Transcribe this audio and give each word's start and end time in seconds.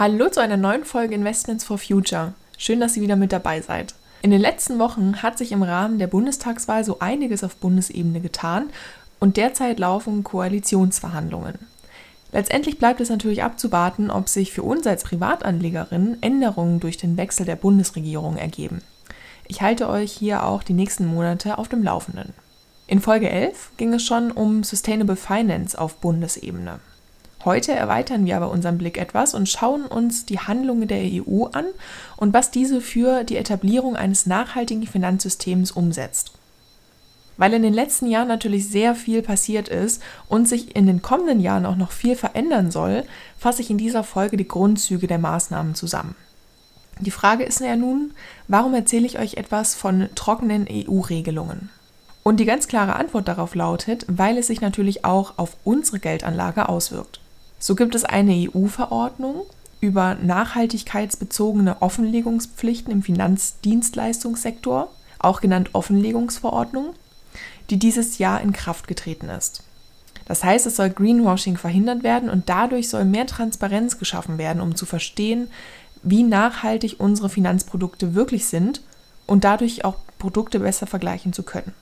Hallo 0.00 0.28
zu 0.28 0.40
einer 0.40 0.56
neuen 0.56 0.84
Folge 0.84 1.16
Investments 1.16 1.64
for 1.64 1.76
Future. 1.76 2.34
Schön, 2.56 2.78
dass 2.78 2.96
ihr 2.96 3.02
wieder 3.02 3.16
mit 3.16 3.32
dabei 3.32 3.60
seid. 3.60 3.96
In 4.22 4.30
den 4.30 4.40
letzten 4.40 4.78
Wochen 4.78 5.24
hat 5.24 5.36
sich 5.36 5.50
im 5.50 5.64
Rahmen 5.64 5.98
der 5.98 6.06
Bundestagswahl 6.06 6.84
so 6.84 7.00
einiges 7.00 7.42
auf 7.42 7.56
Bundesebene 7.56 8.20
getan 8.20 8.70
und 9.18 9.36
derzeit 9.36 9.80
laufen 9.80 10.22
Koalitionsverhandlungen. 10.22 11.58
Letztendlich 12.30 12.78
bleibt 12.78 13.00
es 13.00 13.10
natürlich 13.10 13.42
abzuwarten, 13.42 14.12
ob 14.12 14.28
sich 14.28 14.52
für 14.52 14.62
uns 14.62 14.86
als 14.86 15.02
Privatanlegerinnen 15.02 16.22
Änderungen 16.22 16.78
durch 16.78 16.96
den 16.96 17.16
Wechsel 17.16 17.44
der 17.44 17.56
Bundesregierung 17.56 18.36
ergeben. 18.36 18.82
Ich 19.48 19.62
halte 19.62 19.88
euch 19.88 20.12
hier 20.12 20.44
auch 20.44 20.62
die 20.62 20.74
nächsten 20.74 21.06
Monate 21.06 21.58
auf 21.58 21.66
dem 21.66 21.82
Laufenden. 21.82 22.34
In 22.86 23.00
Folge 23.00 23.30
11 23.30 23.72
ging 23.76 23.92
es 23.94 24.04
schon 24.04 24.30
um 24.30 24.62
Sustainable 24.62 25.16
Finance 25.16 25.76
auf 25.76 25.96
Bundesebene. 25.96 26.78
Heute 27.44 27.72
erweitern 27.72 28.26
wir 28.26 28.36
aber 28.36 28.50
unseren 28.50 28.78
Blick 28.78 28.98
etwas 28.98 29.32
und 29.32 29.48
schauen 29.48 29.86
uns 29.86 30.26
die 30.26 30.40
Handlungen 30.40 30.88
der 30.88 31.02
EU 31.02 31.44
an 31.44 31.66
und 32.16 32.34
was 32.34 32.50
diese 32.50 32.80
für 32.80 33.22
die 33.22 33.36
Etablierung 33.36 33.94
eines 33.94 34.26
nachhaltigen 34.26 34.86
Finanzsystems 34.86 35.70
umsetzt. 35.70 36.32
Weil 37.36 37.54
in 37.54 37.62
den 37.62 37.72
letzten 37.72 38.08
Jahren 38.08 38.26
natürlich 38.26 38.68
sehr 38.68 38.96
viel 38.96 39.22
passiert 39.22 39.68
ist 39.68 40.02
und 40.28 40.48
sich 40.48 40.74
in 40.74 40.88
den 40.88 41.02
kommenden 41.02 41.38
Jahren 41.38 41.66
auch 41.66 41.76
noch 41.76 41.92
viel 41.92 42.16
verändern 42.16 42.72
soll, 42.72 43.04
fasse 43.38 43.62
ich 43.62 43.70
in 43.70 43.78
dieser 43.78 44.02
Folge 44.02 44.36
die 44.36 44.48
Grundzüge 44.48 45.06
der 45.06 45.20
Maßnahmen 45.20 45.76
zusammen. 45.76 46.16
Die 46.98 47.12
Frage 47.12 47.44
ist 47.44 47.60
ja 47.60 47.76
nun, 47.76 48.12
warum 48.48 48.74
erzähle 48.74 49.06
ich 49.06 49.20
euch 49.20 49.34
etwas 49.34 49.76
von 49.76 50.08
trockenen 50.16 50.66
EU-Regelungen? 50.68 51.70
Und 52.24 52.40
die 52.40 52.44
ganz 52.44 52.66
klare 52.66 52.96
Antwort 52.96 53.28
darauf 53.28 53.54
lautet, 53.54 54.04
weil 54.08 54.36
es 54.36 54.48
sich 54.48 54.60
natürlich 54.60 55.04
auch 55.04 55.34
auf 55.38 55.56
unsere 55.62 56.00
Geldanlage 56.00 56.68
auswirkt. 56.68 57.20
So 57.58 57.74
gibt 57.74 57.94
es 57.94 58.04
eine 58.04 58.48
EU-Verordnung 58.54 59.42
über 59.80 60.14
nachhaltigkeitsbezogene 60.14 61.82
Offenlegungspflichten 61.82 62.92
im 62.92 63.02
Finanzdienstleistungssektor, 63.02 64.90
auch 65.18 65.40
genannt 65.40 65.70
Offenlegungsverordnung, 65.72 66.94
die 67.70 67.78
dieses 67.78 68.18
Jahr 68.18 68.40
in 68.40 68.52
Kraft 68.52 68.88
getreten 68.88 69.28
ist. 69.28 69.62
Das 70.26 70.44
heißt, 70.44 70.66
es 70.66 70.76
soll 70.76 70.90
Greenwashing 70.90 71.56
verhindert 71.56 72.02
werden 72.02 72.28
und 72.28 72.48
dadurch 72.48 72.88
soll 72.88 73.04
mehr 73.04 73.26
Transparenz 73.26 73.98
geschaffen 73.98 74.38
werden, 74.38 74.60
um 74.60 74.74
zu 74.74 74.84
verstehen, 74.84 75.48
wie 76.02 76.22
nachhaltig 76.22 76.96
unsere 76.98 77.28
Finanzprodukte 77.28 78.14
wirklich 78.14 78.46
sind 78.46 78.82
und 79.26 79.44
dadurch 79.44 79.84
auch 79.84 79.96
Produkte 80.18 80.60
besser 80.60 80.86
vergleichen 80.86 81.32
zu 81.32 81.42
können. 81.42 81.74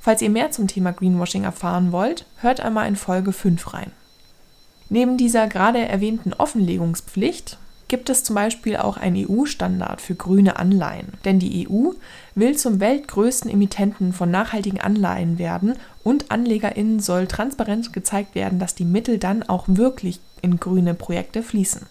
Falls 0.00 0.22
ihr 0.22 0.30
mehr 0.30 0.50
zum 0.50 0.66
Thema 0.66 0.92
Greenwashing 0.92 1.44
erfahren 1.44 1.92
wollt, 1.92 2.26
hört 2.40 2.60
einmal 2.60 2.88
in 2.88 2.96
Folge 2.96 3.32
5 3.32 3.72
rein. 3.72 3.92
Neben 4.88 5.16
dieser 5.16 5.46
gerade 5.48 5.78
erwähnten 5.78 6.32
Offenlegungspflicht 6.32 7.58
gibt 7.88 8.10
es 8.10 8.24
zum 8.24 8.34
Beispiel 8.34 8.76
auch 8.76 8.96
einen 8.96 9.26
EU-Standard 9.28 10.00
für 10.00 10.14
grüne 10.14 10.56
Anleihen. 10.56 11.12
Denn 11.24 11.38
die 11.38 11.68
EU 11.68 11.90
will 12.34 12.56
zum 12.56 12.80
weltgrößten 12.80 13.50
Emittenten 13.50 14.12
von 14.12 14.30
nachhaltigen 14.30 14.80
Anleihen 14.80 15.38
werden 15.38 15.74
und 16.02 16.30
AnlegerInnen 16.30 17.00
soll 17.00 17.26
transparent 17.26 17.92
gezeigt 17.92 18.34
werden, 18.34 18.58
dass 18.58 18.74
die 18.74 18.84
Mittel 18.84 19.18
dann 19.18 19.42
auch 19.42 19.64
wirklich 19.68 20.20
in 20.42 20.58
grüne 20.58 20.94
Projekte 20.94 21.42
fließen. 21.42 21.82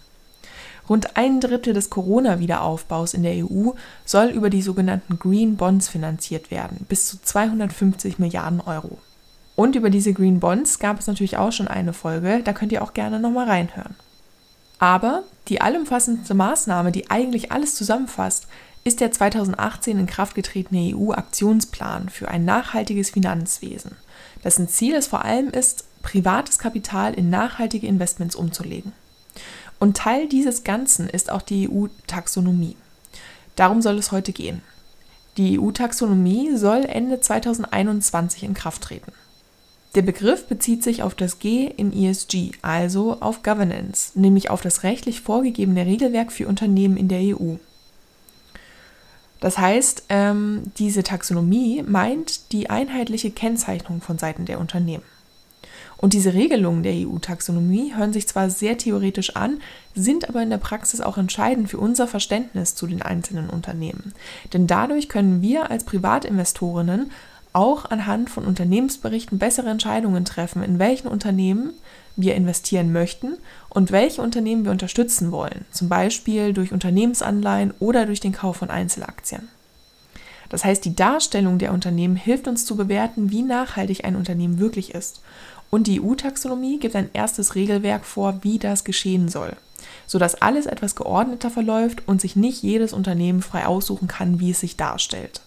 Rund 0.88 1.16
ein 1.16 1.40
Drittel 1.40 1.72
des 1.72 1.88
Corona-Wiederaufbaus 1.88 3.14
in 3.14 3.22
der 3.22 3.36
EU 3.44 3.70
soll 4.04 4.26
über 4.26 4.50
die 4.50 4.62
sogenannten 4.62 5.18
Green 5.18 5.56
Bonds 5.56 5.88
finanziert 5.88 6.50
werden, 6.50 6.84
bis 6.88 7.06
zu 7.06 7.22
250 7.22 8.18
Milliarden 8.18 8.60
Euro. 8.60 8.98
Und 9.56 9.76
über 9.76 9.90
diese 9.90 10.12
Green 10.12 10.40
Bonds 10.40 10.78
gab 10.78 10.98
es 10.98 11.06
natürlich 11.06 11.36
auch 11.36 11.52
schon 11.52 11.68
eine 11.68 11.92
Folge, 11.92 12.40
da 12.42 12.52
könnt 12.52 12.72
ihr 12.72 12.82
auch 12.82 12.94
gerne 12.94 13.20
nochmal 13.20 13.48
reinhören. 13.48 13.94
Aber 14.78 15.22
die 15.48 15.60
allumfassendste 15.60 16.34
Maßnahme, 16.34 16.90
die 16.90 17.10
eigentlich 17.10 17.52
alles 17.52 17.74
zusammenfasst, 17.74 18.48
ist 18.82 19.00
der 19.00 19.12
2018 19.12 19.98
in 19.98 20.06
Kraft 20.06 20.34
getretene 20.34 20.94
EU-Aktionsplan 20.94 22.08
für 22.10 22.28
ein 22.28 22.44
nachhaltiges 22.44 23.10
Finanzwesen, 23.10 23.92
dessen 24.42 24.68
Ziel 24.68 24.94
es 24.94 25.06
vor 25.06 25.24
allem 25.24 25.48
ist, 25.48 25.86
privates 26.02 26.58
Kapital 26.58 27.14
in 27.14 27.30
nachhaltige 27.30 27.86
Investments 27.86 28.36
umzulegen. 28.36 28.92
Und 29.78 29.96
Teil 29.96 30.28
dieses 30.28 30.64
Ganzen 30.64 31.08
ist 31.08 31.30
auch 31.30 31.42
die 31.42 31.68
EU-Taxonomie. 31.70 32.76
Darum 33.56 33.80
soll 33.80 33.98
es 33.98 34.12
heute 34.12 34.32
gehen. 34.32 34.62
Die 35.36 35.58
EU-Taxonomie 35.58 36.56
soll 36.56 36.84
Ende 36.84 37.20
2021 37.20 38.44
in 38.44 38.54
Kraft 38.54 38.82
treten. 38.82 39.12
Der 39.94 40.02
Begriff 40.02 40.46
bezieht 40.46 40.82
sich 40.82 41.02
auf 41.02 41.14
das 41.14 41.38
G 41.38 41.66
in 41.66 41.92
ESG, 41.92 42.52
also 42.62 43.20
auf 43.20 43.44
Governance, 43.44 44.18
nämlich 44.18 44.50
auf 44.50 44.60
das 44.60 44.82
rechtlich 44.82 45.20
vorgegebene 45.20 45.86
Regelwerk 45.86 46.32
für 46.32 46.48
Unternehmen 46.48 46.96
in 46.96 47.08
der 47.08 47.20
EU. 47.20 47.56
Das 49.38 49.58
heißt, 49.58 50.04
ähm, 50.08 50.62
diese 50.78 51.02
Taxonomie 51.02 51.84
meint 51.86 52.50
die 52.52 52.70
einheitliche 52.70 53.30
Kennzeichnung 53.30 54.00
von 54.00 54.18
Seiten 54.18 54.46
der 54.46 54.58
Unternehmen. 54.58 55.04
Und 55.96 56.12
diese 56.12 56.34
Regelungen 56.34 56.82
der 56.82 56.94
EU-Taxonomie 56.94 57.94
hören 57.94 58.12
sich 58.12 58.26
zwar 58.26 58.50
sehr 58.50 58.76
theoretisch 58.76 59.36
an, 59.36 59.60
sind 59.94 60.28
aber 60.28 60.42
in 60.42 60.50
der 60.50 60.58
Praxis 60.58 61.00
auch 61.00 61.18
entscheidend 61.18 61.70
für 61.70 61.78
unser 61.78 62.08
Verständnis 62.08 62.74
zu 62.74 62.86
den 62.86 63.00
einzelnen 63.00 63.48
Unternehmen. 63.48 64.12
Denn 64.52 64.66
dadurch 64.66 65.08
können 65.08 65.40
wir 65.40 65.70
als 65.70 65.84
Privatinvestorinnen 65.84 67.10
auch 67.54 67.86
anhand 67.86 68.28
von 68.28 68.44
Unternehmensberichten 68.44 69.38
bessere 69.38 69.70
Entscheidungen 69.70 70.24
treffen, 70.24 70.62
in 70.62 70.78
welchen 70.78 71.08
Unternehmen 71.08 71.72
wir 72.16 72.34
investieren 72.34 72.92
möchten 72.92 73.38
und 73.70 73.92
welche 73.92 74.22
Unternehmen 74.22 74.64
wir 74.64 74.72
unterstützen 74.72 75.32
wollen, 75.32 75.64
zum 75.70 75.88
Beispiel 75.88 76.52
durch 76.52 76.72
Unternehmensanleihen 76.72 77.72
oder 77.78 78.06
durch 78.06 78.20
den 78.20 78.32
Kauf 78.32 78.56
von 78.56 78.70
Einzelaktien. 78.70 79.48
Das 80.48 80.64
heißt, 80.64 80.84
die 80.84 80.94
Darstellung 80.94 81.58
der 81.58 81.72
Unternehmen 81.72 82.16
hilft 82.16 82.46
uns 82.46 82.66
zu 82.66 82.76
bewerten, 82.76 83.30
wie 83.30 83.42
nachhaltig 83.42 84.04
ein 84.04 84.16
Unternehmen 84.16 84.58
wirklich 84.58 84.94
ist. 84.94 85.20
Und 85.70 85.86
die 85.86 86.00
EU-Taxonomie 86.00 86.78
gibt 86.78 86.94
ein 86.94 87.10
erstes 87.12 87.54
Regelwerk 87.54 88.04
vor, 88.04 88.38
wie 88.42 88.58
das 88.58 88.84
geschehen 88.84 89.28
soll, 89.28 89.56
sodass 90.06 90.40
alles 90.40 90.66
etwas 90.66 90.94
geordneter 90.94 91.50
verläuft 91.50 92.06
und 92.06 92.20
sich 92.20 92.36
nicht 92.36 92.62
jedes 92.62 92.92
Unternehmen 92.92 93.42
frei 93.42 93.66
aussuchen 93.66 94.06
kann, 94.06 94.38
wie 94.38 94.50
es 94.50 94.60
sich 94.60 94.76
darstellt. 94.76 95.43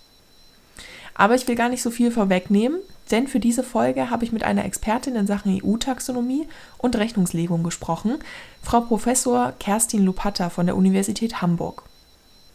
Aber 1.17 1.35
ich 1.35 1.47
will 1.47 1.55
gar 1.55 1.69
nicht 1.69 1.81
so 1.81 1.89
viel 1.89 2.11
vorwegnehmen, 2.11 2.79
denn 3.09 3.27
für 3.27 3.39
diese 3.39 3.63
Folge 3.63 4.09
habe 4.09 4.23
ich 4.23 4.31
mit 4.31 4.43
einer 4.43 4.65
Expertin 4.65 5.15
in 5.15 5.27
Sachen 5.27 5.59
EU-Taxonomie 5.61 6.47
und 6.77 6.95
Rechnungslegung 6.95 7.63
gesprochen, 7.63 8.19
Frau 8.61 8.81
Professor 8.81 9.53
Kerstin 9.59 10.05
Lupatta 10.05 10.49
von 10.49 10.67
der 10.67 10.77
Universität 10.77 11.41
Hamburg. 11.41 11.83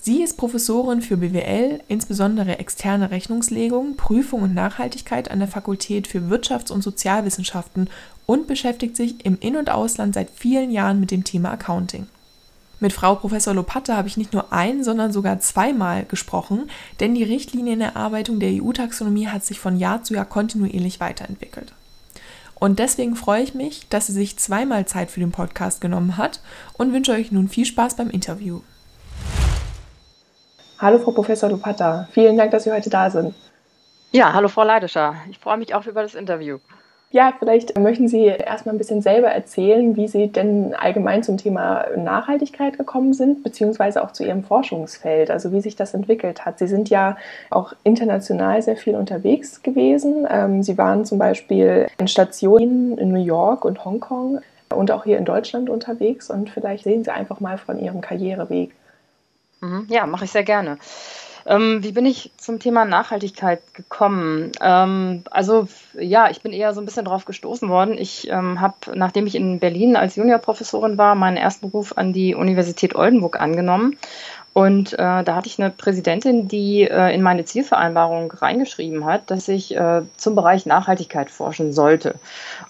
Sie 0.00 0.23
ist 0.23 0.37
Professorin 0.37 1.00
für 1.00 1.17
BWL, 1.17 1.81
insbesondere 1.87 2.59
externe 2.59 3.12
Rechnungslegung, 3.12 3.97
Prüfung 3.97 4.43
und 4.43 4.55
Nachhaltigkeit 4.55 5.31
an 5.31 5.39
der 5.39 5.49
Fakultät 5.49 6.06
für 6.09 6.19
Wirtschafts- 6.19 6.73
und 6.73 6.83
Sozialwissenschaften 6.83 7.89
und 8.27 8.49
beschäftigt 8.49 8.97
sich 8.97 9.25
im 9.25 9.39
In- 9.39 9.56
und 9.56 9.71
Ausland 9.71 10.15
seit 10.15 10.31
vielen 10.31 10.71
Jahren 10.71 10.99
mit 10.99 11.12
dem 11.12 11.23
Thema 11.23 11.53
Accounting. 11.53 12.09
Mit 12.82 12.93
Frau 12.93 13.15
Professor 13.15 13.54
Lopatte 13.54 13.97
habe 13.97 14.09
ich 14.09 14.16
nicht 14.16 14.32
nur 14.32 14.53
ein, 14.53 14.82
sondern 14.82 15.12
sogar 15.12 15.38
zweimal 15.38 16.04
gesprochen, 16.04 16.69
denn 16.98 17.15
die 17.15 17.22
Richtlinienerarbeitung 17.22 18.41
der 18.41 18.60
EU-Taxonomie 18.60 19.28
hat 19.28 19.44
sich 19.44 19.60
von 19.60 19.76
Jahr 19.76 20.03
zu 20.03 20.15
Jahr 20.15 20.25
kontinuierlich 20.25 20.98
weiterentwickelt. 20.98 21.75
Und 22.56 22.81
deswegen 22.81 23.15
freue 23.15 23.44
ich 23.44 23.54
mich, 23.54 23.88
dass 23.88 24.09
sie 24.09 24.12
sich 24.12 24.37
zweimal 24.37 24.84
Zeit 24.87 25.12
für 25.12 25.20
den 25.20 25.31
Podcast 25.31 25.81
genommen 25.81 26.16
hat 26.16 26.41
und 26.76 26.93
wünsche 26.93 27.12
euch 27.12 27.31
nun 27.31 27.48
viel 27.48 27.66
Spaß 27.66 27.94
beim 27.94 28.10
Interview. 28.10 28.62
Hallo 30.81 30.99
Frau 30.99 31.12
Professor 31.12 31.50
Lopatta, 31.50 32.09
vielen 32.10 32.37
Dank, 32.37 32.50
dass 32.50 32.64
Sie 32.64 32.72
heute 32.72 32.91
da 32.91 33.09
sind. 33.10 33.32
Ja, 34.10 34.32
hallo 34.32 34.49
Frau 34.49 34.64
Leidescher, 34.64 35.14
ich 35.31 35.38
freue 35.38 35.58
mich 35.58 35.73
auch 35.73 35.87
über 35.87 36.02
das 36.02 36.17
Interview. 36.17 36.58
Ja, 37.12 37.35
vielleicht 37.38 37.79
möchten 37.79 38.09
Sie 38.09 38.25
erstmal 38.25 38.75
ein 38.75 38.79
bisschen 38.79 39.03
selber 39.03 39.29
erzählen, 39.29 39.97
wie 39.97 40.09
Sie 40.09 40.29
denn 40.29 40.75
allgemein 40.75 41.23
zum 41.23 41.37
Thema 41.37 41.85
Nachhaltigkeit 41.94 42.79
gekommen 42.79 43.12
sind, 43.12 43.43
beziehungsweise 43.43 44.03
auch 44.03 44.12
zu 44.12 44.25
Ihrem 44.25 44.43
Forschungsfeld, 44.43 45.31
also 45.31 45.53
wie 45.53 45.61
sich 45.61 45.76
das 45.76 45.93
entwickelt 45.93 46.47
hat. 46.47 46.59
Sie 46.59 46.67
sind 46.67 46.88
ja 46.88 47.19
auch 47.50 47.75
international 47.85 48.62
sehr 48.62 48.79
viel 48.79 48.94
unterwegs 48.94 49.62
gewesen. 49.62 50.26
Ähm, 50.29 50.62
Sie 50.62 50.79
waren 50.79 51.05
zum 51.05 51.19
Beispiel 51.19 51.87
in 51.99 52.09
Stationen 52.09 52.97
in 52.97 53.12
New 53.12 53.23
York 53.23 53.67
und 53.67 53.85
Hongkong 53.85 54.41
und 54.75 54.91
auch 54.91 55.05
hier 55.05 55.19
in 55.19 55.26
Deutschland 55.26 55.69
unterwegs 55.69 56.31
und 56.31 56.49
vielleicht 56.49 56.85
sehen 56.85 57.05
Sie 57.05 57.11
einfach 57.11 57.41
mal 57.41 57.59
von 57.59 57.79
Ihrem 57.79 58.00
Karriereweg. 58.00 58.73
Mhm. 59.61 59.87
Ja, 59.91 60.06
mache 60.06 60.25
ich 60.25 60.32
sehr 60.32 60.44
gerne. 60.44 60.79
Ähm, 61.47 61.83
wie 61.83 61.93
bin 61.93 62.06
ich 62.06 62.31
zum 62.37 62.59
Thema 62.59 62.85
Nachhaltigkeit 62.85 63.75
gekommen? 63.75 64.53
Ähm, 64.61 65.25
also 65.31 65.69
ja, 65.99 66.31
ich 66.31 66.43
bin 66.43 66.53
eher 66.53 66.75
so 66.75 66.81
ein 66.81 66.85
bisschen 66.85 67.05
drauf 67.05 67.25
gestoßen 67.25 67.69
worden. 67.69 67.97
Ich 67.99 68.29
ähm, 68.31 68.61
habe, 68.61 68.75
nachdem 68.94 69.27
ich 69.27 69.35
in 69.35 69.59
Berlin 69.59 69.97
als 69.97 70.17
Juniorprofessorin 70.17 70.99
war, 70.99 71.15
meinen 71.15 71.37
ersten 71.37 71.71
Beruf 71.71 71.97
an 71.97 72.12
die 72.12 72.35
Universität 72.35 72.94
Oldenburg 72.94 73.41
angenommen 73.41 73.97
Und 74.54 74.93
äh, 74.93 75.25
da 75.25 75.34
hatte 75.34 75.46
ich 75.46 75.58
eine 75.58 75.70
Präsidentin, 75.70 76.46
die 76.46 76.82
äh, 76.82 77.14
in 77.14 77.22
meine 77.22 77.46
Zielvereinbarung 77.46 78.31
reingeschrieben 78.31 79.06
hat, 79.06 79.31
dass 79.31 79.49
ich 79.49 79.75
äh, 79.75 80.02
zum 80.19 80.34
Bereich 80.34 80.66
Nachhaltigkeit 80.66 81.31
forschen 81.31 81.72
sollte. 81.72 82.16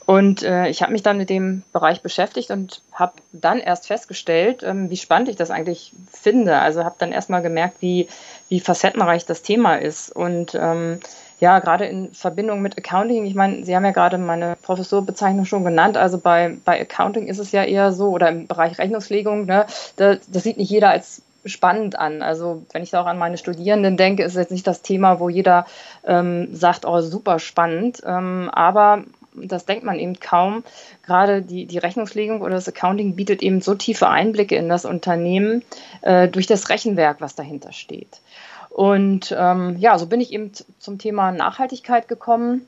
Und 0.06 0.44
äh, 0.44 0.69
ich 0.69 0.82
habe 0.82 0.93
mich 0.93 1.02
dann 1.02 1.19
mit 1.19 1.29
dem 1.29 1.62
Bereich 1.73 2.00
beschäftigt 2.00 2.52
und 2.52 2.82
habe 2.93 3.14
dann 3.32 3.58
erst 3.58 3.88
festgestellt, 3.88 4.62
ähm, 4.62 4.90
wie 4.90 4.96
spannend 4.96 5.29
ich 5.29 5.37
das 5.37 5.50
eigentlich 5.50 5.93
finde. 6.12 6.58
Also 6.58 6.84
habe 6.84 6.94
dann 6.99 7.11
erstmal 7.11 7.43
gemerkt, 7.43 7.76
wie, 7.81 8.08
wie 8.49 8.61
facettenreich 8.61 9.26
das 9.26 9.43
Thema 9.43 9.75
ist. 9.75 10.14
Und 10.14 10.55
ähm, 10.55 11.00
ja, 11.40 11.58
gerade 11.58 11.87
in 11.87 12.14
Verbindung 12.14 12.62
mit 12.62 12.79
Accounting, 12.79 13.26
ich 13.26 13.34
meine, 13.34 13.64
Sie 13.64 13.75
haben 13.75 13.84
ja 13.84 13.90
gerade 13.90 14.17
meine 14.17 14.56
Professorbezeichnung 14.62 15.46
schon 15.46 15.64
genannt, 15.64 15.96
also 15.96 16.19
bei, 16.19 16.56
bei 16.64 16.81
Accounting 16.81 17.26
ist 17.26 17.40
es 17.40 17.50
ja 17.50 17.64
eher 17.64 17.90
so, 17.90 18.11
oder 18.11 18.29
im 18.29 18.46
Bereich 18.46 18.79
Rechnungslegung, 18.79 19.46
ne, 19.46 19.67
da, 19.96 20.19
das 20.29 20.44
sieht 20.44 20.56
nicht 20.58 20.70
jeder 20.70 20.90
als 20.90 21.23
spannend 21.44 21.99
an. 21.99 22.23
Also 22.23 22.65
wenn 22.73 22.83
ich 22.83 22.91
da 22.91 23.03
auch 23.03 23.06
an 23.06 23.19
meine 23.19 23.39
Studierenden 23.39 23.97
denke, 23.97 24.23
ist 24.23 24.37
jetzt 24.37 24.53
nicht 24.53 24.67
das 24.67 24.83
Thema, 24.83 25.21
wo 25.21 25.29
jeder 25.29 25.67
ähm, 26.05 26.55
sagt, 26.55 26.85
oh, 26.85 27.00
super 27.00 27.39
spannend. 27.39 28.03
Ähm, 28.05 28.50
aber 28.53 29.05
das 29.35 29.65
denkt 29.65 29.85
man 29.85 29.99
eben 29.99 30.21
kaum. 30.21 30.62
Gerade 31.05 31.43
die, 31.43 31.67
die 31.67 31.79
Rechnungslegung 31.79 32.43
oder 32.43 32.55
das 32.55 32.69
Accounting 32.69 33.17
bietet 33.17 33.43
eben 33.43 33.61
so 33.61 33.75
tiefe 33.75 34.09
Einblicke 34.09 34.56
in 34.56 34.69
das 34.69 34.85
Unternehmen 34.85 35.62
äh, 36.03 36.29
durch 36.29 36.47
das 36.47 36.69
Rechenwerk, 36.69 37.21
was 37.21 37.35
dahinter 37.35 37.73
steht. 37.73 38.21
Und 38.69 39.35
ähm, 39.37 39.77
ja, 39.79 39.99
so 39.99 40.06
bin 40.06 40.21
ich 40.21 40.33
eben 40.33 40.53
zum 40.79 40.99
Thema 40.99 41.31
Nachhaltigkeit 41.31 42.09
gekommen 42.09 42.67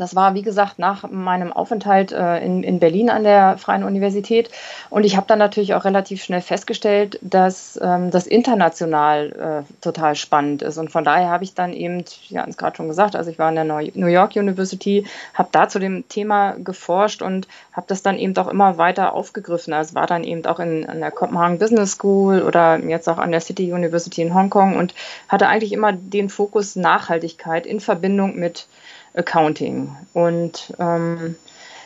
das 0.00 0.14
war, 0.14 0.34
wie 0.34 0.42
gesagt, 0.42 0.78
nach 0.78 1.08
meinem 1.10 1.52
Aufenthalt 1.52 2.10
äh, 2.10 2.38
in, 2.38 2.62
in 2.62 2.78
Berlin 2.80 3.10
an 3.10 3.22
der 3.22 3.58
Freien 3.58 3.84
Universität. 3.84 4.50
Und 4.88 5.04
ich 5.04 5.16
habe 5.16 5.26
dann 5.26 5.38
natürlich 5.38 5.74
auch 5.74 5.84
relativ 5.84 6.24
schnell 6.24 6.40
festgestellt, 6.40 7.18
dass 7.20 7.78
ähm, 7.82 8.10
das 8.10 8.26
international 8.26 9.64
äh, 9.68 9.82
total 9.82 10.14
spannend 10.14 10.62
ist. 10.62 10.78
Und 10.78 10.90
von 10.90 11.04
daher 11.04 11.28
habe 11.28 11.44
ich 11.44 11.54
dann 11.54 11.74
eben, 11.74 12.04
ja, 12.28 12.46
es 12.48 12.56
gerade 12.56 12.76
schon 12.76 12.88
gesagt, 12.88 13.14
also 13.14 13.30
ich 13.30 13.38
war 13.38 13.48
an 13.48 13.56
der 13.56 13.64
New 13.64 14.06
York 14.06 14.36
University, 14.36 15.06
habe 15.34 15.50
da 15.52 15.68
zu 15.68 15.78
dem 15.78 16.08
Thema 16.08 16.52
geforscht 16.52 17.20
und 17.20 17.46
habe 17.72 17.86
das 17.86 18.02
dann 18.02 18.18
eben 18.18 18.34
auch 18.38 18.48
immer 18.48 18.78
weiter 18.78 19.12
aufgegriffen. 19.12 19.74
Also 19.74 19.94
war 19.94 20.06
dann 20.06 20.24
eben 20.24 20.46
auch 20.46 20.60
in, 20.60 20.88
an 20.88 21.00
der 21.00 21.10
Copenhagen 21.10 21.58
Business 21.58 21.92
School 21.92 22.40
oder 22.40 22.78
jetzt 22.78 23.08
auch 23.08 23.18
an 23.18 23.32
der 23.32 23.42
City 23.42 23.70
University 23.70 24.22
in 24.22 24.34
Hongkong 24.34 24.76
und 24.76 24.94
hatte 25.28 25.46
eigentlich 25.46 25.72
immer 25.72 25.92
den 25.92 26.30
Fokus 26.30 26.74
Nachhaltigkeit 26.74 27.66
in 27.66 27.80
Verbindung 27.80 28.36
mit 28.36 28.66
Accounting. 29.14 29.94
Und 30.12 30.74
ähm, 30.78 31.36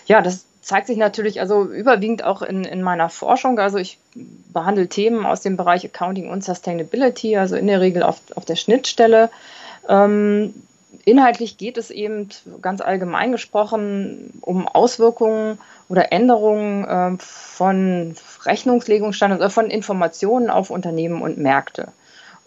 ja, 0.06 0.21
das 0.21 0.44
zeigt 0.61 0.87
sich 0.87 0.97
natürlich 0.97 1.41
also 1.41 1.65
überwiegend 1.65 2.25
auch 2.25 2.43
in, 2.43 2.65
in 2.65 2.82
meiner 2.82 3.11
Forschung. 3.11 3.59
Also 3.59 3.79
ich 3.79 3.99
behandle 4.53 4.88
Themen 4.88 5.26
aus 5.26 5.43
dem 5.43 5.56
Bereich 5.56 5.85
Accounting 5.85 6.31
und 6.31 6.43
Sustainability, 6.43 7.37
also 7.37 7.56
in 7.56 7.67
der 7.67 7.81
Regel 7.81 8.03
auf, 8.03 8.21
auf 8.35 8.44
der 8.44 8.56
Schnittstelle. 8.56 9.31
Ähm, 9.88 10.55
inhaltlich 11.05 11.59
geht 11.59 11.76
es 11.76 11.91
eben 11.91 12.29
ganz 12.62 12.81
allgemein 12.81 13.32
gesprochen 13.32 14.38
um 14.41 14.67
Auswirkungen 14.67 15.59
oder 15.91 16.12
Änderungen 16.12 16.85
äh, 16.85 17.17
von 17.19 18.15
Rechnungslegungsstandards 18.47 19.43
oder 19.43 19.50
von 19.50 19.67
Informationen 19.67 20.49
auf 20.49 20.71
Unternehmen 20.71 21.21
und 21.21 21.37
Märkte. 21.37 21.93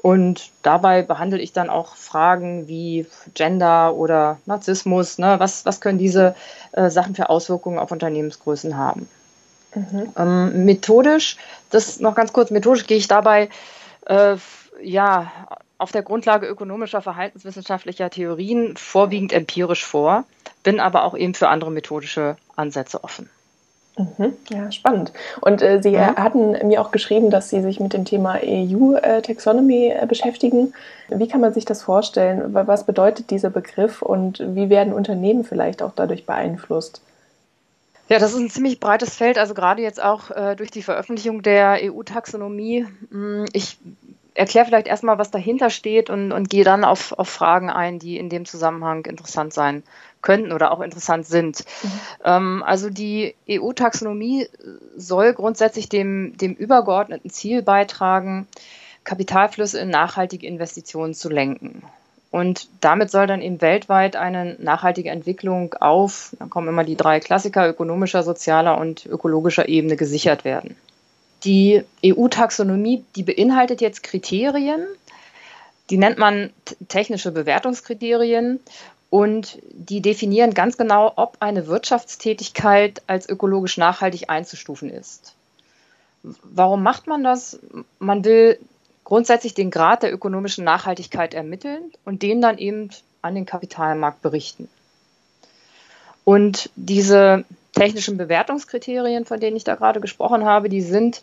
Und 0.02 0.52
dabei 0.62 1.02
behandle 1.02 1.40
ich 1.40 1.54
dann 1.54 1.70
auch 1.70 1.96
Fragen 1.96 2.68
wie 2.68 3.08
Gender 3.34 3.96
oder 3.96 4.38
Narzissmus. 4.46 5.18
Ne? 5.18 5.40
Was, 5.40 5.66
was 5.66 5.82
können 5.82 5.98
diese 5.98 6.36
äh, 6.72 6.90
Sachen 6.90 7.16
für 7.16 7.30
Auswirkungen 7.30 7.80
auf 7.80 7.92
Unternehmensgrößen 7.92 8.78
haben? 8.78 9.10
Mhm. 9.76 10.14
Ähm, 10.18 10.66
methodisch, 10.66 11.38
das 11.70 12.00
noch 12.00 12.16
ganz 12.16 12.32
kurz, 12.32 12.52
methodisch 12.52 12.88
gehe 12.88 12.98
ich 12.98 13.08
dabei 13.08 13.50
äh, 14.06 14.38
ja 14.82 15.32
auf 15.78 15.92
der 15.92 16.04
Grundlage 16.04 16.48
ökonomischer, 16.48 17.02
verhaltenswissenschaftlicher 17.02 18.10
Theorien 18.10 18.78
vorwiegend 18.78 19.34
empirisch 19.34 19.86
vor, 19.86 20.26
bin 20.64 20.80
aber 20.80 21.04
auch 21.04 21.16
eben 21.16 21.34
für 21.34 21.50
andere 21.50 21.72
methodische 21.72 22.38
Ansätze 22.56 23.04
offen. 23.04 23.30
Mhm. 23.98 24.34
Ja, 24.50 24.72
spannend. 24.72 25.12
Und 25.42 25.62
äh, 25.62 25.82
Sie 25.82 25.90
ja. 25.90 26.16
hatten 26.16 26.68
mir 26.68 26.82
auch 26.82 26.92
geschrieben, 26.92 27.32
dass 27.32 27.50
Sie 27.50 27.62
sich 27.62 27.80
mit 27.80 27.94
dem 27.94 28.06
Thema 28.06 28.38
EU-Taxonomy 28.44 29.90
äh, 29.90 30.06
beschäftigen. 30.06 30.74
Wie 31.10 31.28
kann 31.28 31.42
man 31.42 31.54
sich 31.54 31.66
das 31.66 31.82
vorstellen? 31.82 32.54
Was 32.54 32.86
bedeutet 32.86 33.32
dieser 33.32 33.50
Begriff 33.50 34.02
und 34.02 34.40
wie 34.40 34.70
werden 34.70 34.94
Unternehmen 34.94 35.44
vielleicht 35.44 35.82
auch 35.82 35.94
dadurch 35.96 36.26
beeinflusst? 36.26 37.02
Ja, 38.10 38.20
das 38.20 38.34
ist 38.34 38.40
ein 38.40 38.50
ziemlich 38.50 38.80
breites 38.80 39.16
Feld, 39.16 39.38
also 39.38 39.54
gerade 39.54 39.82
jetzt 39.82 40.02
auch 40.02 40.32
äh, 40.32 40.56
durch 40.56 40.72
die 40.72 40.82
Veröffentlichung 40.82 41.42
der 41.42 41.80
EU-Taxonomie. 41.82 42.86
Hm, 43.12 43.46
ich 43.52 43.78
erkläre 44.38 44.68
vielleicht 44.68 44.88
erstmal, 44.88 45.18
was 45.18 45.32
dahinter 45.32 45.70
steht 45.70 46.10
und, 46.10 46.32
und 46.32 46.50
gehe 46.50 46.64
dann 46.64 46.84
auf, 46.84 47.12
auf 47.18 47.28
Fragen 47.28 47.70
ein, 47.70 48.00
die 48.00 48.18
in 48.18 48.30
dem 48.30 48.46
Zusammenhang 48.46 49.06
interessant 49.06 49.54
sein 49.54 49.84
könnten 50.22 50.52
oder 50.52 50.72
auch 50.72 50.82
interessant 50.82 51.26
sind. 51.26 51.64
Mhm. 51.84 51.92
Ähm, 52.24 52.64
also 52.64 52.90
die 52.90 53.36
EU-Taxonomie 53.50 54.48
soll 54.96 55.34
grundsätzlich 55.34 55.90
dem, 55.90 56.38
dem 56.38 56.54
übergeordneten 56.54 57.30
Ziel 57.30 57.64
beitragen, 57.64 58.48
Kapitalflüsse 59.04 59.80
in 59.80 59.90
nachhaltige 59.90 60.46
Investitionen 60.46 61.14
zu 61.14 61.30
lenken. 61.30 61.82
Und 62.30 62.68
damit 62.82 63.10
soll 63.10 63.26
dann 63.26 63.42
eben 63.42 63.62
weltweit 63.62 64.16
eine 64.16 64.58
nachhaltige 64.60 65.10
Entwicklung 65.10 65.74
auf, 65.76 66.36
dann 66.38 66.50
kommen 66.50 66.68
immer 66.68 66.84
die 66.84 66.98
drei 66.98 67.20
Klassiker, 67.20 67.68
ökonomischer, 67.68 68.22
sozialer 68.22 68.78
und 68.78 69.06
ökologischer 69.06 69.70
Ebene 69.70 69.96
gesichert 69.96 70.44
werden. 70.44 70.76
Die 71.44 71.84
EU-Taxonomie, 72.04 73.04
die 73.16 73.24
beinhaltet 73.24 73.82
jetzt 73.82 74.04
Kriterien, 74.04 74.86
die 75.90 75.98
nennt 75.98 76.18
man 76.18 76.52
technische 76.88 77.32
Bewertungskriterien 77.32 78.60
und 79.10 79.60
die 79.72 80.02
definieren 80.02 80.54
ganz 80.54 80.78
genau, 80.78 81.14
ob 81.16 81.38
eine 81.40 81.68
Wirtschaftstätigkeit 81.68 83.02
als 83.08 83.30
ökologisch 83.30 83.78
nachhaltig 83.78 84.30
einzustufen 84.30 84.90
ist. 84.90 85.34
Warum 86.44 86.84
macht 86.84 87.08
man 87.08 87.24
das? 87.24 87.60
Man 88.00 88.26
will 88.26 88.60
grundsätzlich 89.06 89.54
den 89.54 89.72
Grad 89.72 90.04
der 90.04 90.14
ökonomischen 90.14 90.66
Nachhaltigkeit 90.66 91.34
ermitteln 91.34 91.94
und 92.04 92.22
den 92.22 92.42
dann 92.42 92.58
eben 92.58 92.90
an 93.22 93.36
den 93.36 93.46
Kapitalmarkt 93.46 94.22
berichten. 94.22 94.68
Und 96.26 96.70
diese 96.76 97.46
technischen 97.78 98.18
Bewertungskriterien, 98.18 99.26
von 99.26 99.40
denen 99.40 99.58
ich 99.58 99.64
da 99.64 99.76
gerade 99.76 100.00
gesprochen 100.00 100.46
habe, 100.46 100.70
die 100.70 100.82
sind 100.82 101.22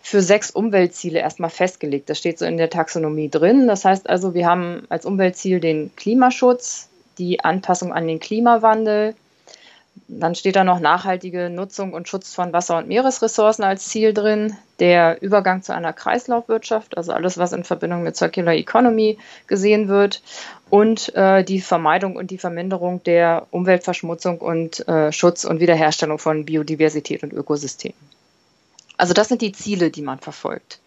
für 0.00 0.22
sechs 0.22 0.50
Umweltziele 0.50 1.18
erstmal 1.18 1.50
festgelegt. 1.50 2.08
Das 2.08 2.18
steht 2.18 2.38
so 2.38 2.44
in 2.44 2.56
der 2.56 2.70
Taxonomie 2.70 3.28
drin. 3.28 3.66
Das 3.66 3.84
heißt 3.84 4.08
also, 4.08 4.34
wir 4.34 4.46
haben 4.46 4.86
als 4.88 5.04
Umweltziel 5.04 5.58
den 5.58 5.94
Klimaschutz, 5.96 6.88
die 7.18 7.40
Anpassung 7.40 7.92
an 7.92 8.06
den 8.06 8.20
Klimawandel. 8.20 9.14
Dann 10.08 10.34
steht 10.34 10.56
da 10.56 10.62
noch 10.62 10.78
nachhaltige 10.78 11.50
Nutzung 11.50 11.92
und 11.92 12.08
Schutz 12.08 12.34
von 12.34 12.52
Wasser- 12.52 12.78
und 12.78 12.86
Meeresressourcen 12.88 13.64
als 13.64 13.88
Ziel 13.88 14.14
drin, 14.14 14.56
der 14.78 15.22
Übergang 15.22 15.62
zu 15.62 15.74
einer 15.74 15.92
Kreislaufwirtschaft, 15.92 16.96
also 16.96 17.12
alles, 17.12 17.38
was 17.38 17.52
in 17.52 17.64
Verbindung 17.64 18.02
mit 18.02 18.16
Circular 18.16 18.54
Economy 18.54 19.18
gesehen 19.46 19.88
wird, 19.88 20.22
und 20.68 21.14
äh, 21.14 21.44
die 21.44 21.60
Vermeidung 21.60 22.16
und 22.16 22.30
die 22.30 22.38
Verminderung 22.38 23.02
der 23.04 23.46
Umweltverschmutzung 23.50 24.38
und 24.38 24.86
äh, 24.88 25.12
Schutz 25.12 25.44
und 25.44 25.60
Wiederherstellung 25.60 26.18
von 26.18 26.44
Biodiversität 26.44 27.22
und 27.22 27.32
Ökosystemen. 27.32 27.96
Also 28.96 29.14
das 29.14 29.28
sind 29.28 29.42
die 29.42 29.52
Ziele, 29.52 29.90
die 29.90 30.02
man 30.02 30.18
verfolgt. 30.18 30.80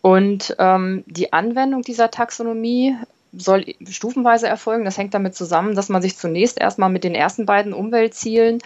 Und 0.00 0.54
ähm, 0.58 1.04
die 1.06 1.32
Anwendung 1.32 1.82
dieser 1.82 2.10
Taxonomie 2.10 2.96
soll 3.36 3.64
stufenweise 3.88 4.46
erfolgen. 4.46 4.84
Das 4.84 4.98
hängt 4.98 5.14
damit 5.14 5.34
zusammen, 5.34 5.74
dass 5.74 5.88
man 5.88 6.02
sich 6.02 6.16
zunächst 6.16 6.60
erstmal 6.60 6.90
mit 6.90 7.04
den 7.04 7.14
ersten 7.14 7.46
beiden 7.46 7.72
Umweltzielen, 7.72 8.58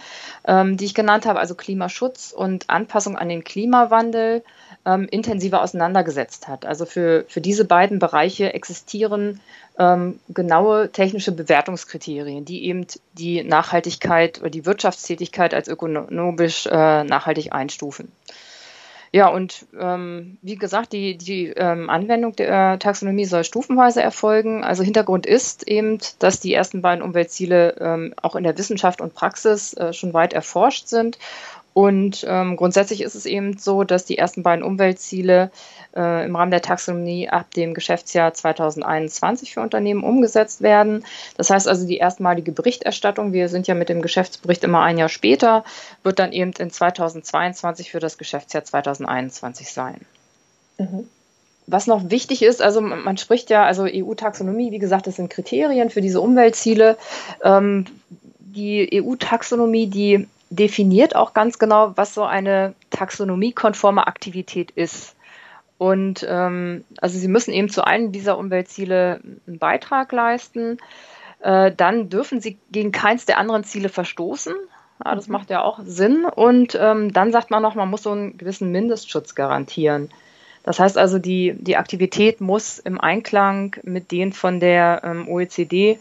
ähm, 0.45 0.77
die 0.77 0.85
ich 0.85 0.93
genannt 0.93 1.25
habe, 1.25 1.39
also 1.39 1.55
Klimaschutz 1.55 2.31
und 2.31 2.69
Anpassung 2.69 3.17
an 3.17 3.29
den 3.29 3.43
Klimawandel, 3.43 4.43
ähm, 4.85 5.07
intensiver 5.09 5.61
auseinandergesetzt 5.61 6.47
hat. 6.47 6.65
Also 6.65 6.85
für, 6.85 7.25
für 7.27 7.41
diese 7.41 7.65
beiden 7.65 7.99
Bereiche 7.99 8.53
existieren 8.53 9.41
ähm, 9.77 10.19
genaue 10.29 10.91
technische 10.91 11.31
Bewertungskriterien, 11.31 12.45
die 12.45 12.65
eben 12.65 12.85
die 13.13 13.43
Nachhaltigkeit 13.43 14.39
oder 14.39 14.49
die 14.49 14.65
Wirtschaftstätigkeit 14.65 15.53
als 15.53 15.67
ökonomisch 15.67 16.65
äh, 16.67 17.03
nachhaltig 17.03 17.53
einstufen. 17.53 18.11
Ja, 19.11 19.27
und 19.29 19.65
ähm, 19.79 20.37
wie 20.41 20.55
gesagt, 20.55 20.93
die, 20.93 21.17
die 21.17 21.47
ähm, 21.47 21.89
Anwendung 21.89 22.35
der 22.35 22.77
Taxonomie 22.77 23.25
soll 23.25 23.43
stufenweise 23.43 24.03
erfolgen. 24.03 24.63
Also 24.63 24.83
Hintergrund 24.83 25.25
ist 25.25 25.67
eben, 25.67 25.97
dass 26.19 26.39
die 26.39 26.53
ersten 26.53 26.81
beiden 26.81 27.03
Umweltziele 27.03 27.75
ähm, 27.79 28.13
auch 28.21 28.35
in 28.35 28.43
der 28.43 28.57
Wissenschaft 28.57 29.01
und 29.01 29.15
Praxis 29.15 29.73
äh, 29.73 29.93
schon 29.93 30.13
weit 30.13 30.33
erforscht 30.33 30.87
sind 30.87 31.17
und 31.73 32.25
ähm, 32.27 32.55
grundsätzlich 32.57 33.01
ist 33.01 33.15
es 33.15 33.25
eben 33.25 33.57
so, 33.57 33.83
dass 33.83 34.05
die 34.05 34.17
ersten 34.17 34.43
beiden 34.43 34.63
Umweltziele 34.63 35.51
äh, 35.95 36.25
im 36.25 36.35
Rahmen 36.35 36.51
der 36.51 36.61
Taxonomie 36.61 37.29
ab 37.29 37.53
dem 37.53 37.73
Geschäftsjahr 37.73 38.33
2021 38.33 39.53
für 39.53 39.61
Unternehmen 39.61 40.03
umgesetzt 40.03 40.61
werden. 40.61 41.05
Das 41.37 41.49
heißt 41.49 41.67
also, 41.67 41.85
die 41.85 41.97
erstmalige 41.97 42.51
Berichterstattung, 42.51 43.33
wir 43.33 43.49
sind 43.49 43.67
ja 43.67 43.75
mit 43.75 43.89
dem 43.89 44.01
Geschäftsbericht 44.01 44.63
immer 44.63 44.81
ein 44.81 44.97
Jahr 44.97 45.09
später, 45.09 45.63
wird 46.03 46.19
dann 46.19 46.31
eben 46.31 46.51
in 46.57 46.71
2022 46.71 47.91
für 47.91 47.99
das 47.99 48.17
Geschäftsjahr 48.17 48.63
2021 48.63 49.71
sein. 49.71 50.01
Mhm. 50.77 51.09
was 51.67 51.87
noch 51.87 52.09
wichtig 52.09 52.41
ist, 52.41 52.61
also 52.61 52.79
man 52.79 53.17
spricht 53.17 53.49
ja, 53.49 53.65
also 53.65 53.83
EU-Taxonomie, 53.83 54.71
wie 54.71 54.79
gesagt, 54.79 55.07
das 55.07 55.17
sind 55.17 55.29
Kriterien 55.29 55.89
für 55.89 55.99
diese 56.01 56.21
Umweltziele. 56.21 56.97
Ähm, 57.43 57.85
die 58.39 58.89
EU-Taxonomie, 58.91 59.87
die 59.87 60.27
definiert 60.49 61.15
auch 61.15 61.33
ganz 61.33 61.59
genau, 61.59 61.93
was 61.95 62.13
so 62.13 62.23
eine 62.23 62.73
taxonomiekonforme 62.89 64.07
Aktivität 64.07 64.71
ist. 64.71 65.15
Und 65.77 66.25
ähm, 66.27 66.83
also 66.99 67.17
sie 67.17 67.27
müssen 67.27 67.53
eben 67.53 67.69
zu 67.69 67.85
einem 67.85 68.11
dieser 68.11 68.37
Umweltziele 68.37 69.21
einen 69.47 69.59
Beitrag 69.59 70.11
leisten. 70.11 70.77
Äh, 71.39 71.71
dann 71.71 72.09
dürfen 72.09 72.41
sie 72.41 72.57
gegen 72.71 72.91
keins 72.91 73.25
der 73.25 73.37
anderen 73.37 73.63
Ziele 73.63 73.89
verstoßen. 73.89 74.53
Ja, 75.05 75.15
das 75.15 75.27
mhm. 75.27 75.33
macht 75.33 75.49
ja 75.49 75.61
auch 75.61 75.79
Sinn. 75.85 76.25
Und 76.25 76.77
ähm, 76.79 77.13
dann 77.13 77.31
sagt 77.31 77.49
man 77.51 77.61
noch, 77.61 77.75
man 77.75 77.89
muss 77.89 78.03
so 78.03 78.11
einen 78.11 78.37
gewissen 78.37 78.71
Mindestschutz 78.71 79.35
garantieren. 79.35 80.09
Das 80.63 80.79
heißt 80.79 80.97
also, 80.97 81.19
die, 81.19 81.55
die 81.57 81.77
Aktivität 81.77 82.41
muss 82.41 82.79
im 82.79 82.99
Einklang 82.99 83.77
mit 83.83 84.11
den 84.11 84.33
von 84.33 84.59
der 84.59 85.01
ähm, 85.05 85.29
OECD 85.29 85.97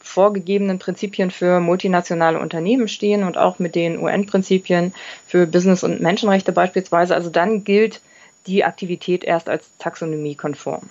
vorgegebenen 0.00 0.78
Prinzipien 0.78 1.30
für 1.30 1.60
multinationale 1.60 2.40
Unternehmen 2.40 2.88
stehen 2.88 3.22
und 3.22 3.36
auch 3.36 3.58
mit 3.58 3.74
den 3.74 3.98
UN-Prinzipien 3.98 4.94
für 5.26 5.46
Business- 5.46 5.84
und 5.84 6.00
Menschenrechte 6.00 6.52
beispielsweise. 6.52 7.14
Also 7.14 7.30
dann 7.30 7.64
gilt 7.64 8.00
die 8.46 8.64
Aktivität 8.64 9.24
erst 9.24 9.48
als 9.48 9.70
taxonomiekonform. 9.78 10.88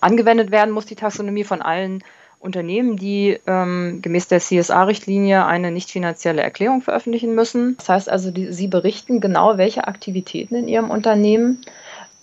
Angewendet 0.00 0.50
werden 0.50 0.72
muss 0.72 0.86
die 0.86 0.96
Taxonomie 0.96 1.44
von 1.44 1.62
allen 1.62 2.02
Unternehmen, 2.40 2.96
die 2.96 3.38
ähm, 3.46 4.00
gemäß 4.02 4.26
der 4.26 4.40
CSA-Richtlinie 4.40 5.46
eine 5.46 5.70
nicht 5.70 5.90
finanzielle 5.90 6.42
Erklärung 6.42 6.82
veröffentlichen 6.82 7.36
müssen. 7.36 7.76
Das 7.76 7.88
heißt 7.88 8.10
also, 8.10 8.32
die, 8.32 8.52
sie 8.52 8.66
berichten 8.66 9.20
genau, 9.20 9.58
welche 9.58 9.86
Aktivitäten 9.86 10.56
in 10.56 10.66
ihrem 10.66 10.90
Unternehmen 10.90 11.64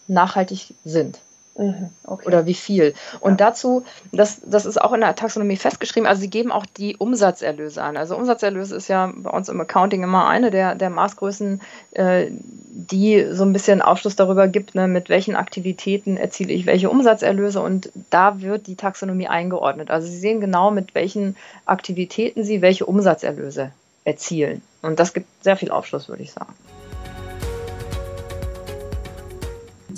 nachhaltig 0.07 0.73
sind. 0.83 1.19
Mhm, 1.59 1.89
okay. 2.05 2.25
Oder 2.25 2.45
wie 2.45 2.53
viel. 2.53 2.93
Und 3.19 3.41
ja. 3.41 3.47
dazu, 3.47 3.83
das, 4.13 4.39
das 4.45 4.65
ist 4.65 4.79
auch 4.81 4.93
in 4.93 5.01
der 5.01 5.13
Taxonomie 5.15 5.57
festgeschrieben, 5.57 6.07
also 6.07 6.21
sie 6.21 6.29
geben 6.29 6.53
auch 6.53 6.65
die 6.65 6.95
Umsatzerlöse 6.95 7.83
an. 7.83 7.97
Also 7.97 8.15
Umsatzerlöse 8.15 8.77
ist 8.77 8.87
ja 8.87 9.11
bei 9.13 9.29
uns 9.29 9.49
im 9.49 9.59
Accounting 9.59 10.01
immer 10.01 10.25
eine 10.29 10.51
der, 10.51 10.75
der 10.75 10.89
Maßgrößen, 10.89 11.59
äh, 11.91 12.27
die 12.31 13.27
so 13.31 13.43
ein 13.43 13.51
bisschen 13.51 13.81
Aufschluss 13.81 14.15
darüber 14.15 14.47
gibt, 14.47 14.73
ne, 14.73 14.87
mit 14.87 15.09
welchen 15.09 15.35
Aktivitäten 15.35 16.15
erziele 16.15 16.53
ich 16.53 16.65
welche 16.65 16.89
Umsatzerlöse. 16.89 17.59
Und 17.59 17.91
da 18.09 18.39
wird 18.39 18.67
die 18.67 18.75
Taxonomie 18.75 19.27
eingeordnet. 19.27 19.91
Also 19.91 20.07
sie 20.07 20.17
sehen 20.17 20.39
genau, 20.39 20.71
mit 20.71 20.95
welchen 20.95 21.35
Aktivitäten 21.65 22.45
sie 22.45 22.61
welche 22.61 22.85
Umsatzerlöse 22.85 23.71
erzielen. 24.05 24.61
Und 24.81 24.97
das 24.97 25.13
gibt 25.13 25.27
sehr 25.43 25.57
viel 25.57 25.71
Aufschluss, 25.71 26.07
würde 26.07 26.23
ich 26.23 26.31
sagen. 26.31 26.53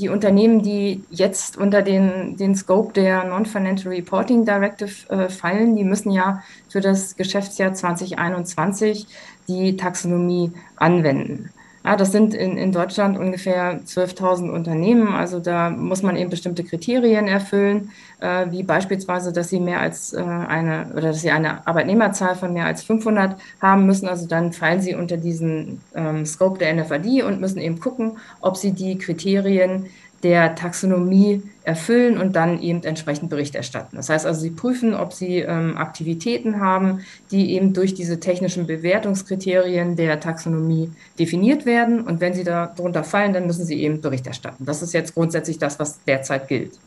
Die 0.01 0.09
Unternehmen, 0.09 0.63
die 0.63 1.03
jetzt 1.11 1.57
unter 1.57 1.81
den, 1.83 2.35
den 2.35 2.55
Scope 2.55 2.93
der 2.93 3.23
Non-Financial 3.23 3.93
Reporting 3.93 4.45
Directive 4.45 5.09
äh, 5.09 5.29
fallen, 5.29 5.75
die 5.75 5.83
müssen 5.83 6.11
ja 6.11 6.43
für 6.69 6.81
das 6.81 7.15
Geschäftsjahr 7.15 7.73
2021 7.73 9.07
die 9.47 9.77
Taxonomie 9.77 10.51
anwenden. 10.75 11.51
Ja, 11.83 11.95
das 11.95 12.11
sind 12.11 12.35
in, 12.35 12.57
in 12.57 12.71
Deutschland 12.71 13.17
ungefähr 13.17 13.81
12.000 13.81 14.51
Unternehmen. 14.51 15.15
Also 15.15 15.39
da 15.39 15.71
muss 15.71 16.03
man 16.03 16.15
eben 16.15 16.29
bestimmte 16.29 16.63
Kriterien 16.63 17.27
erfüllen, 17.27 17.89
äh, 18.19 18.45
wie 18.51 18.61
beispielsweise, 18.61 19.33
dass 19.33 19.49
sie 19.49 19.59
mehr 19.59 19.79
als 19.79 20.13
äh, 20.13 20.21
eine 20.21 20.91
oder 20.93 21.09
dass 21.09 21.21
sie 21.21 21.31
eine 21.31 21.65
Arbeitnehmerzahl 21.65 22.35
von 22.35 22.53
mehr 22.53 22.65
als 22.65 22.83
500 22.83 23.35
haben 23.61 23.87
müssen. 23.87 24.07
Also 24.07 24.27
dann 24.27 24.53
fallen 24.53 24.81
sie 24.81 24.93
unter 24.93 25.17
diesen 25.17 25.81
ähm, 25.95 26.25
Scope 26.25 26.59
der 26.59 26.73
NFAD 26.75 27.23
und 27.23 27.41
müssen 27.41 27.59
eben 27.59 27.79
gucken, 27.79 28.17
ob 28.41 28.57
sie 28.57 28.73
die 28.73 28.99
Kriterien 28.99 29.87
der 30.23 30.55
Taxonomie 30.55 31.41
erfüllen 31.63 32.17
und 32.17 32.35
dann 32.35 32.61
eben 32.61 32.83
entsprechend 32.83 33.29
Bericht 33.29 33.55
erstatten. 33.55 33.95
Das 33.95 34.09
heißt 34.09 34.25
also, 34.25 34.41
sie 34.41 34.49
prüfen, 34.49 34.93
ob 34.93 35.13
sie 35.13 35.39
ähm, 35.39 35.77
Aktivitäten 35.77 36.59
haben, 36.59 37.01
die 37.31 37.53
eben 37.53 37.73
durch 37.73 37.93
diese 37.93 38.19
technischen 38.19 38.67
Bewertungskriterien 38.67 39.95
der 39.95 40.19
Taxonomie 40.19 40.91
definiert 41.19 41.65
werden. 41.65 42.01
Und 42.01 42.19
wenn 42.19 42.33
sie 42.33 42.43
darunter 42.43 43.03
fallen, 43.03 43.33
dann 43.33 43.45
müssen 43.45 43.65
sie 43.65 43.81
eben 43.81 44.01
Bericht 44.01 44.27
erstatten. 44.27 44.65
Das 44.65 44.81
ist 44.81 44.93
jetzt 44.93 45.13
grundsätzlich 45.13 45.59
das, 45.59 45.79
was 45.79 46.03
derzeit 46.03 46.47
gilt. 46.47 46.79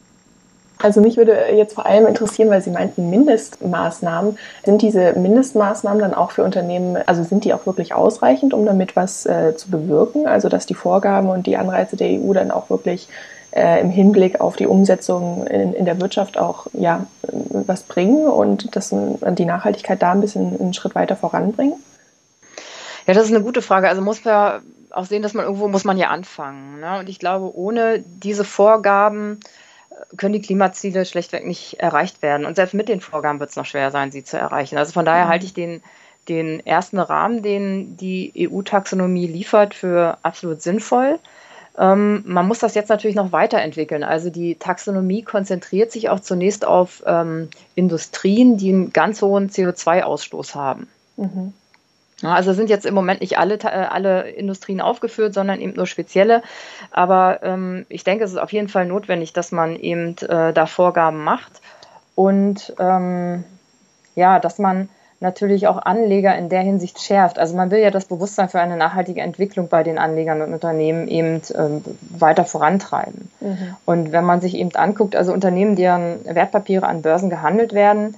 Also 0.78 1.00
mich 1.00 1.16
würde 1.16 1.37
jetzt 1.54 1.75
vor 1.75 1.87
allem 1.87 2.07
interessieren, 2.07 2.50
weil 2.50 2.61
Sie 2.61 2.71
meinten 2.71 3.09
Mindestmaßnahmen. 3.09 4.38
Sind 4.64 4.83
diese 4.83 5.12
Mindestmaßnahmen 5.12 6.00
dann 6.00 6.14
auch 6.14 6.33
für 6.33 6.45
Unternehmen, 6.45 6.99
also 7.07 7.23
sind 7.23 7.45
die 7.45 7.54
auch 7.54 7.64
wirklich 7.64 7.95
ausreichend, 7.95 8.52
um 8.52 8.66
damit 8.66 8.97
was 8.97 9.25
äh, 9.25 9.57
zu 9.57 9.71
bewirken? 9.71 10.26
Also 10.26 10.49
dass 10.49 10.66
die 10.66 10.75
Vorgaben 10.75 11.31
und 11.31 11.47
die 11.47 11.57
Anreize 11.57 11.97
der 11.97 12.09
EU 12.09 12.33
dann 12.33 12.50
auch 12.50 12.71
wirklich 12.71 13.09
äh, 13.52 13.81
im 13.81 13.90
Hinblick 13.90 14.40
auf 14.40 14.57
die 14.57 14.66
Umsetzung 14.66 15.47
in, 15.47 15.75
in, 15.75 15.85
der 15.85 16.00
Wirtschaft 16.00 16.38
auch 16.38 16.66
ja, 16.73 17.07
was 17.23 17.85
bringen 17.85 18.26
und 18.26 18.75
das, 18.75 18.93
die 18.93 19.45
Nachhaltigkeit 19.45 20.02
da 20.02 20.12
ein 20.12 20.21
bisschen 20.21 20.61
einen 20.61 20.75
Schritt 20.75 20.95
weiter 20.97 21.14
voranbringen? 21.14 21.75
Ja, 23.07 23.14
das 23.14 23.26
ist 23.26 23.35
eine 23.35 23.45
gute 23.45 23.62
Frage. 23.62 23.88
Also 23.88 24.02
muss 24.02 24.25
man 24.25 24.61
auch 24.90 25.04
sehen, 25.04 25.23
dass 25.23 25.35
man 25.35 25.45
irgendwo 25.45 25.69
muss 25.69 25.85
man 25.85 25.99
ja 25.99 26.09
anfangen. 26.09 26.81
Ne? 26.81 26.99
Und 26.99 27.09
ich 27.09 27.19
glaube, 27.19 27.57
ohne 27.57 28.00
diese 28.00 28.45
Vorgaben 28.45 29.40
können 30.16 30.32
die 30.32 30.42
Klimaziele 30.42 31.04
schlechtweg 31.04 31.46
nicht 31.46 31.80
erreicht 31.80 32.23
werden. 32.23 32.46
Und 32.46 32.56
selbst 32.56 32.75
mit 32.75 32.88
den 32.88 33.00
Vorgaben 33.00 33.40
wird 33.40 33.50
es 33.50 33.56
noch 33.56 33.66
schwer 33.66 33.90
sein, 33.90 34.12
sie 34.12 34.25
zu 34.25 34.38
erreichen. 34.38 34.78
Also 34.78 34.92
von 34.92 35.04
daher 35.04 35.26
mhm. 35.26 35.28
halte 35.28 35.46
ich 35.46 35.54
den, 35.54 35.82
den 36.28 36.64
ersten 36.64 36.99
Rahmen, 36.99 37.42
den 37.42 37.96
die 37.96 38.49
EU-Taxonomie 38.50 39.26
liefert, 39.26 39.75
für 39.75 40.18
absolut 40.23 40.62
sinnvoll. 40.62 41.18
Ähm, 41.76 42.23
man 42.26 42.46
muss 42.46 42.61
das 42.61 42.75
jetzt 42.75 42.88
natürlich 42.88 43.16
noch 43.16 43.32
weiterentwickeln. 43.32 44.04
Also 44.04 44.30
die 44.30 44.54
Taxonomie 44.56 45.23
konzentriert 45.23 45.90
sich 45.90 46.08
auch 46.08 46.20
zunächst 46.20 46.64
auf 46.64 47.02
ähm, 47.06 47.49
Industrien, 47.75 48.56
die 48.56 48.68
einen 48.68 48.92
ganz 48.92 49.23
hohen 49.23 49.50
CO2-Ausstoß 49.50 50.54
haben. 50.54 50.88
Mhm. 51.16 51.52
Also 52.31 52.52
sind 52.52 52.71
jetzt 52.71 52.87
im 52.87 52.95
Moment 52.95 53.21
nicht 53.21 53.38
alle, 53.38 53.54
äh, 53.54 53.66
alle 53.66 54.28
Industrien 54.31 54.81
aufgeführt, 54.81 55.35
sondern 55.35 55.61
eben 55.61 55.75
nur 55.75 55.87
spezielle. 55.87 56.43
Aber 56.90 57.43
ähm, 57.43 57.87
ich 57.88 58.04
denke, 58.04 58.25
es 58.25 58.33
ist 58.33 58.38
auf 58.38 58.52
jeden 58.52 58.69
Fall 58.69 58.87
notwendig, 58.87 59.33
dass 59.33 59.52
man 59.52 59.76
eben 59.76 60.16
äh, 60.28 60.52
da 60.52 60.66
Vorgaben 60.66 61.25
macht 61.25 61.61
und 62.14 62.75
ähm, 62.78 63.45
ja, 64.14 64.38
dass 64.38 64.59
man 64.59 64.88
natürlich 65.21 65.66
auch 65.66 65.78
Anleger 65.78 66.37
in 66.37 66.49
der 66.49 66.61
Hinsicht 66.61 67.00
schärft. 67.00 67.38
Also 67.38 67.57
man 67.57 67.71
will 67.71 67.81
ja 67.81 67.90
das 67.90 68.04
Bewusstsein 68.04 68.49
für 68.49 68.61
eine 68.61 68.76
nachhaltige 68.76 69.23
Entwicklung 69.23 69.69
bei 69.69 69.83
den 69.83 69.99
Anlegern 69.99 70.43
und 70.43 70.52
Unternehmen 70.52 71.09
eben 71.09 71.40
ähm, 71.57 71.83
weiter 72.00 72.45
vorantreiben. 72.45 73.31
Mhm. 73.40 73.76
Und 73.85 74.12
wenn 74.12 74.25
man 74.25 74.40
sich 74.40 74.54
eben 74.54 74.75
anguckt, 74.75 75.16
also 75.16 75.33
Unternehmen, 75.33 75.76
deren 75.76 76.25
Wertpapiere 76.25 76.87
an 76.87 77.02
Börsen 77.02 77.31
gehandelt 77.31 77.73
werden, 77.73 78.14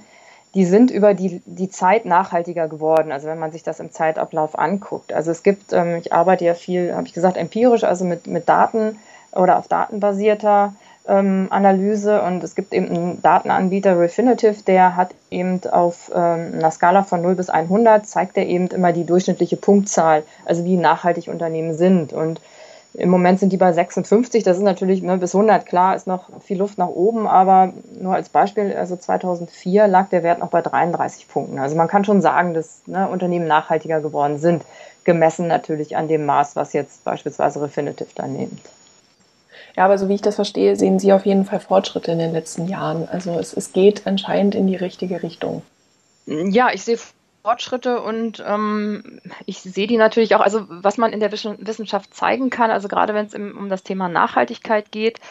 die 0.57 0.65
sind 0.65 0.89
über 0.89 1.13
die, 1.13 1.39
die 1.45 1.69
Zeit 1.69 2.05
nachhaltiger 2.05 2.67
geworden, 2.67 3.11
also 3.11 3.27
wenn 3.27 3.37
man 3.37 3.51
sich 3.51 3.61
das 3.61 3.79
im 3.79 3.91
Zeitablauf 3.91 4.57
anguckt. 4.57 5.13
Also 5.13 5.29
es 5.29 5.43
gibt, 5.43 5.71
ähm, 5.71 5.97
ich 5.97 6.11
arbeite 6.11 6.45
ja 6.45 6.55
viel, 6.55 6.95
habe 6.95 7.05
ich 7.05 7.13
gesagt, 7.13 7.37
empirisch, 7.37 7.83
also 7.83 8.05
mit, 8.05 8.25
mit 8.25 8.49
Daten 8.49 8.97
oder 9.33 9.59
auf 9.59 9.67
datenbasierter 9.67 10.73
ähm, 11.07 11.45
Analyse 11.51 12.23
und 12.23 12.43
es 12.43 12.55
gibt 12.55 12.73
eben 12.73 12.87
einen 12.87 13.21
Datenanbieter 13.21 13.99
Refinitiv, 13.99 14.63
der 14.63 14.95
hat 14.95 15.13
eben 15.29 15.61
auf 15.69 16.11
ähm, 16.11 16.53
einer 16.55 16.71
Skala 16.71 17.03
von 17.03 17.21
0 17.21 17.35
bis 17.35 17.51
100 17.51 18.07
zeigt 18.07 18.35
er 18.35 18.47
eben 18.47 18.65
immer 18.69 18.93
die 18.93 19.05
durchschnittliche 19.05 19.57
Punktzahl, 19.57 20.23
also 20.43 20.65
wie 20.65 20.75
nachhaltig 20.75 21.27
Unternehmen 21.27 21.75
sind 21.75 22.13
und 22.13 22.41
im 22.97 23.09
Moment 23.09 23.39
sind 23.39 23.53
die 23.53 23.57
bei 23.57 23.71
56. 23.71 24.43
Das 24.43 24.57
ist 24.57 24.63
natürlich 24.63 25.03
ne, 25.03 25.17
bis 25.17 25.35
100. 25.35 25.67
Klar, 25.67 25.95
ist 25.95 26.07
noch 26.07 26.41
viel 26.41 26.57
Luft 26.57 26.79
nach 26.79 26.87
oben, 26.87 27.27
aber 27.27 27.71
nur 27.99 28.15
als 28.15 28.29
Beispiel, 28.29 28.75
also 28.75 28.95
2004 28.95 29.87
lag 29.87 30.09
der 30.09 30.23
Wert 30.23 30.39
noch 30.39 30.49
bei 30.49 30.63
33 30.63 31.27
Punkten. 31.27 31.59
Also 31.59 31.75
man 31.75 31.87
kann 31.87 32.05
schon 32.05 32.21
sagen, 32.21 32.55
dass 32.55 32.81
ne, 32.87 33.07
Unternehmen 33.07 33.45
nachhaltiger 33.45 34.01
geworden 34.01 34.39
sind, 34.39 34.63
gemessen 35.03 35.47
natürlich 35.47 35.95
an 35.95 36.07
dem 36.07 36.25
Maß, 36.25 36.55
was 36.55 36.73
jetzt 36.73 37.03
beispielsweise 37.03 37.61
Refinitiv 37.61 38.13
da 38.15 38.25
nimmt. 38.25 38.61
Ja, 39.75 39.85
aber 39.85 39.99
so 39.99 40.09
wie 40.09 40.15
ich 40.15 40.23
das 40.23 40.35
verstehe, 40.35 40.75
sehen 40.75 40.97
Sie 40.97 41.13
auf 41.13 41.27
jeden 41.27 41.45
Fall 41.45 41.59
Fortschritte 41.59 42.11
in 42.11 42.17
den 42.17 42.31
letzten 42.31 42.67
Jahren. 42.67 43.07
Also 43.07 43.37
es, 43.37 43.53
es 43.53 43.73
geht 43.73 44.07
anscheinend 44.07 44.55
in 44.55 44.65
die 44.65 44.75
richtige 44.75 45.21
Richtung. 45.21 45.61
Ja, 46.25 46.69
ich 46.73 46.83
sehe 46.83 46.97
Fortschritte 47.47 48.01
und 48.01 48.43
ähm, 48.45 49.21
ich 49.45 49.59
sehe 49.59 49.87
die 49.87 49.95
natürlich 49.95 50.35
auch, 50.35 50.41
also 50.41 50.65
was 50.67 50.97
man 50.97 51.13
in 51.13 51.21
der 51.21 51.31
Wissenschaft 51.31 52.13
zeigen 52.13 52.49
kann, 52.49 52.71
also 52.71 52.89
gerade 52.89 53.13
wenn 53.13 53.25
es 53.25 53.33
um 53.35 53.69
das 53.69 53.83
Thema 53.83 54.09
Nachhaltigkeit 54.09 54.91
geht, 54.91 55.21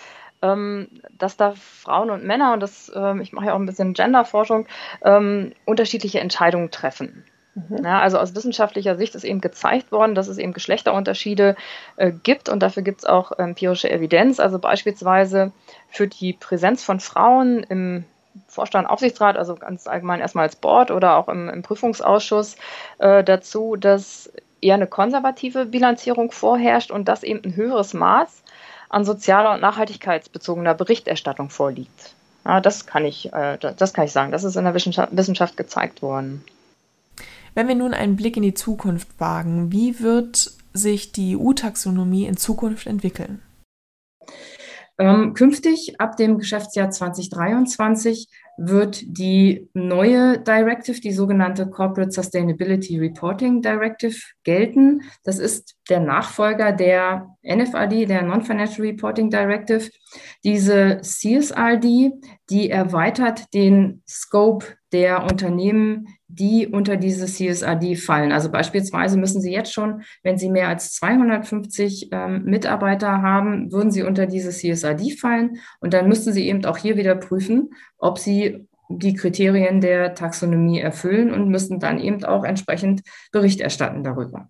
ähm, 0.41 0.89
dass 1.13 1.37
da 1.37 1.53
Frauen 1.55 2.09
und 2.09 2.25
Männer, 2.25 2.55
und 2.55 2.61
das, 2.61 2.91
ähm, 2.95 3.21
ich 3.21 3.35
mache 3.35 3.49
ja 3.49 3.53
auch 3.53 3.59
ein 3.59 3.67
bisschen 3.67 3.93
Genderforschung, 3.93 4.67
ähm, 5.05 5.53
unterschiedliche 5.67 6.21
Entscheidungen 6.21 6.71
treffen. 6.71 7.23
Mhm. 7.55 7.85
Ja, 7.85 8.01
also 8.01 8.17
aus 8.17 8.35
wissenschaftlicher 8.35 8.97
Sicht 8.97 9.15
ist 9.15 9.25
eben 9.25 9.43
gezeigt 9.43 9.93
worden, 9.93 10.15
dass 10.15 10.29
es 10.29 10.39
eben 10.39 10.55
Geschlechterunterschiede 10.55 11.55
äh, 11.97 12.13
gibt 12.13 12.49
und 12.49 12.61
dafür 12.61 12.83
gibt 12.83 13.01
es 13.01 13.05
auch 13.05 13.33
empirische 13.33 13.91
Evidenz. 13.91 14.41
Also 14.41 14.59
beispielsweise 14.59 15.53
führt 15.91 16.19
die 16.19 16.33
Präsenz 16.33 16.83
von 16.83 16.99
Frauen 16.99 17.63
im 17.65 18.07
Vorstand, 18.49 18.89
Aufsichtsrat, 18.89 19.37
also 19.37 19.55
ganz 19.55 19.87
allgemein 19.87 20.21
erstmal 20.21 20.45
als 20.45 20.57
Board 20.57 20.91
oder 20.91 21.17
auch 21.17 21.29
im, 21.29 21.49
im 21.49 21.63
Prüfungsausschuss 21.63 22.57
äh, 22.99 23.23
dazu, 23.25 23.77
dass 23.77 24.31
eher 24.61 24.75
eine 24.75 24.87
konservative 24.87 25.67
Bilanzierung 25.67 26.33
vorherrscht 26.33 26.91
und 26.91 27.09
dass 27.09 27.23
eben 27.23 27.45
ein 27.45 27.57
höheres 27.57 27.95
Maß 27.95 28.43
an 28.89 29.05
sozialer 29.05 29.55
und 29.55 29.61
nachhaltigkeitsbezogener 29.61 30.75
Berichterstattung 30.75 31.51
vorliegt. 31.51 32.15
Ja, 32.45 32.61
das 32.61 32.87
kann 32.87 33.05
ich, 33.05 33.33
äh, 33.33 33.59
das 33.59 33.93
kann 33.93 34.05
ich 34.05 34.13
sagen. 34.13 34.33
Das 34.33 34.45
ist 34.45 34.57
in 34.57 34.65
der 34.65 34.75
Wissenschaft 34.75 35.57
gezeigt 35.57 36.03
worden. 36.03 36.45
Wenn 37.55 37.69
wir 37.69 37.75
nun 37.75 37.95
einen 37.95 38.17
Blick 38.17 38.37
in 38.37 38.43
die 38.43 38.55
Zukunft 38.55 39.09
wagen, 39.19 39.73
wie 39.73 40.01
wird 40.01 40.53
sich 40.73 41.13
die 41.13 41.37
EU-Taxonomie 41.37 42.27
in 42.27 42.37
Zukunft 42.37 42.87
entwickeln? 42.87 43.43
Ähm, 44.99 45.35
künftig, 45.35 46.01
ab 46.01 46.17
dem 46.17 46.39
Geschäftsjahr 46.39 46.91
2023, 46.91 48.29
wird 48.57 49.03
die 49.07 49.69
neue 49.75 50.39
Directive, 50.39 50.99
die 51.01 51.13
sogenannte 51.13 51.69
Corporate 51.69 52.11
Sustainability 52.11 52.99
Reporting 52.99 53.61
Directive, 53.61 54.17
gelten. 54.45 55.03
Das 55.25 55.39
ist 55.39 55.77
der 55.91 56.01
Nachfolger 56.01 56.73
der 56.73 57.29
NFRD, 57.43 58.07
der 58.07 58.23
Non-Financial 58.23 58.87
Reporting 58.87 59.29
Directive. 59.29 59.91
Diese 60.45 61.01
CSRD, 61.03 62.13
die 62.49 62.71
erweitert 62.71 63.53
den 63.53 64.03
Scope 64.09 64.65
der 64.93 65.25
Unternehmen, 65.25 66.09
die 66.29 66.67
unter 66.67 66.97
diese 66.97 67.27
CSRD 67.27 67.97
fallen. 67.97 68.33
Also 68.33 68.51
beispielsweise 68.51 69.17
müssen 69.17 69.41
Sie 69.41 69.53
jetzt 69.53 69.73
schon, 69.73 70.03
wenn 70.23 70.39
Sie 70.39 70.51
mehr 70.51 70.69
als 70.69 70.93
250 70.95 72.09
ähm, 72.13 72.45
Mitarbeiter 72.45 73.23
haben, 73.23 73.71
würden 73.73 73.91
Sie 73.91 74.03
unter 74.03 74.27
diese 74.27 74.51
CSRD 74.51 75.19
fallen. 75.19 75.59
Und 75.81 75.95
dann 75.95 76.09
müssten 76.09 76.33
Sie 76.33 76.49
eben 76.49 76.65
auch 76.65 76.79
hier 76.79 76.97
wieder 76.97 77.15
prüfen, 77.15 77.71
ob 77.99 78.19
Sie 78.19 78.67
die 78.89 79.15
Kriterien 79.15 79.81
der 79.81 80.15
Taxonomie 80.15 80.81
erfüllen 80.81 81.33
und 81.33 81.49
müssen 81.49 81.81
dann 81.81 81.99
eben 81.99 82.25
auch 82.25 82.45
entsprechend 82.45 83.03
Bericht 83.33 83.61
erstatten 83.61 84.05
darüber. 84.05 84.49